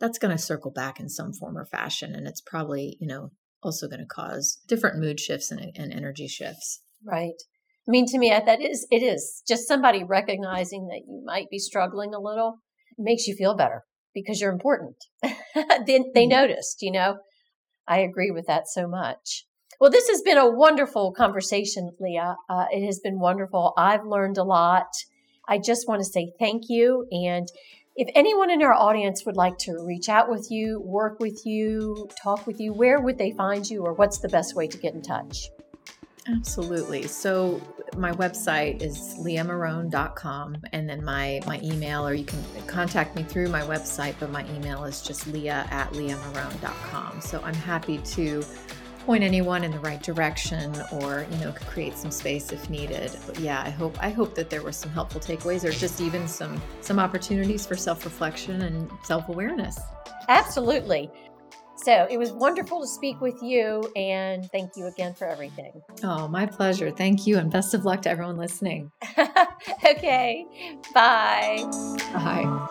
That's 0.00 0.18
going 0.18 0.36
to 0.36 0.42
circle 0.42 0.70
back 0.70 1.00
in 1.00 1.08
some 1.08 1.32
form 1.32 1.56
or 1.56 1.64
fashion, 1.66 2.14
and 2.14 2.26
it's 2.26 2.40
probably 2.40 2.96
you 3.00 3.06
know 3.06 3.30
also 3.62 3.88
going 3.88 4.00
to 4.00 4.06
cause 4.06 4.58
different 4.66 4.98
mood 4.98 5.20
shifts 5.20 5.50
and, 5.50 5.72
and 5.76 5.92
energy 5.92 6.28
shifts. 6.28 6.82
Right. 7.04 7.34
I 7.86 7.90
mean, 7.90 8.06
to 8.06 8.18
me, 8.18 8.30
that 8.30 8.60
is, 8.60 8.86
it 8.90 9.02
is 9.02 9.42
just 9.46 9.66
somebody 9.66 10.04
recognizing 10.04 10.86
that 10.88 11.02
you 11.06 11.22
might 11.24 11.50
be 11.50 11.58
struggling 11.58 12.14
a 12.14 12.20
little 12.20 12.58
makes 12.96 13.26
you 13.26 13.34
feel 13.34 13.56
better 13.56 13.82
because 14.14 14.40
you're 14.40 14.52
important. 14.52 14.96
they, 15.22 15.32
they 15.54 16.00
mm-hmm. 16.00 16.28
noticed, 16.28 16.78
you 16.80 16.92
know. 16.92 17.18
I 17.88 17.98
agree 17.98 18.30
with 18.30 18.46
that 18.46 18.68
so 18.68 18.86
much. 18.86 19.46
Well, 19.82 19.90
this 19.90 20.08
has 20.10 20.22
been 20.22 20.38
a 20.38 20.48
wonderful 20.48 21.10
conversation, 21.10 21.90
Leah. 21.98 22.36
Uh, 22.48 22.66
it 22.70 22.86
has 22.86 23.00
been 23.00 23.18
wonderful. 23.18 23.74
I've 23.76 24.06
learned 24.06 24.38
a 24.38 24.44
lot. 24.44 24.86
I 25.48 25.58
just 25.58 25.88
want 25.88 25.98
to 26.02 26.04
say 26.04 26.32
thank 26.38 26.68
you. 26.68 27.08
And 27.10 27.48
if 27.96 28.08
anyone 28.14 28.48
in 28.48 28.62
our 28.62 28.72
audience 28.72 29.26
would 29.26 29.36
like 29.36 29.58
to 29.62 29.84
reach 29.84 30.08
out 30.08 30.30
with 30.30 30.52
you, 30.52 30.80
work 30.82 31.18
with 31.18 31.44
you, 31.44 32.08
talk 32.22 32.46
with 32.46 32.60
you, 32.60 32.72
where 32.72 33.00
would 33.00 33.18
they 33.18 33.32
find 33.32 33.68
you, 33.68 33.82
or 33.82 33.92
what's 33.92 34.18
the 34.18 34.28
best 34.28 34.54
way 34.54 34.68
to 34.68 34.78
get 34.78 34.94
in 34.94 35.02
touch? 35.02 35.48
Absolutely. 36.28 37.08
So 37.08 37.60
my 37.96 38.12
website 38.12 38.82
is 38.82 39.16
leahmarone.com 39.18 40.58
and 40.72 40.88
then 40.88 41.04
my, 41.04 41.40
my 41.44 41.60
email, 41.60 42.06
or 42.06 42.14
you 42.14 42.24
can 42.24 42.40
contact 42.68 43.16
me 43.16 43.24
through 43.24 43.48
my 43.48 43.62
website, 43.62 44.14
but 44.20 44.30
my 44.30 44.48
email 44.54 44.84
is 44.84 45.02
just 45.02 45.26
leah 45.26 45.66
at 45.72 45.90
leahmarone.com. 45.90 47.20
So 47.20 47.42
I'm 47.42 47.54
happy 47.54 47.98
to 47.98 48.44
point 49.04 49.22
anyone 49.24 49.64
in 49.64 49.70
the 49.70 49.78
right 49.80 50.02
direction 50.02 50.74
or, 50.92 51.26
you 51.30 51.36
know, 51.38 51.52
create 51.66 51.96
some 51.96 52.10
space 52.10 52.52
if 52.52 52.68
needed. 52.70 53.16
But 53.26 53.38
yeah, 53.38 53.62
I 53.62 53.70
hope 53.70 53.96
I 54.02 54.10
hope 54.10 54.34
that 54.34 54.50
there 54.50 54.62
were 54.62 54.72
some 54.72 54.90
helpful 54.90 55.20
takeaways 55.20 55.64
or 55.64 55.72
just 55.72 56.00
even 56.00 56.28
some 56.28 56.60
some 56.80 56.98
opportunities 56.98 57.66
for 57.66 57.76
self-reflection 57.76 58.62
and 58.62 58.90
self-awareness. 59.04 59.78
Absolutely. 60.28 61.10
So 61.76 62.06
it 62.08 62.16
was 62.16 62.30
wonderful 62.30 62.80
to 62.80 62.86
speak 62.86 63.20
with 63.20 63.42
you, 63.42 63.90
and 63.96 64.48
thank 64.52 64.76
you 64.76 64.86
again 64.86 65.14
for 65.14 65.26
everything. 65.26 65.72
Oh, 66.04 66.28
my 66.28 66.46
pleasure. 66.46 66.90
Thank 66.90 67.26
you, 67.26 67.38
and 67.38 67.50
best 67.50 67.74
of 67.74 67.84
luck 67.84 68.02
to 68.02 68.10
everyone 68.10 68.36
listening. 68.36 68.92
okay. 69.84 70.46
Bye. 70.94 71.64
Bye. 72.12 72.68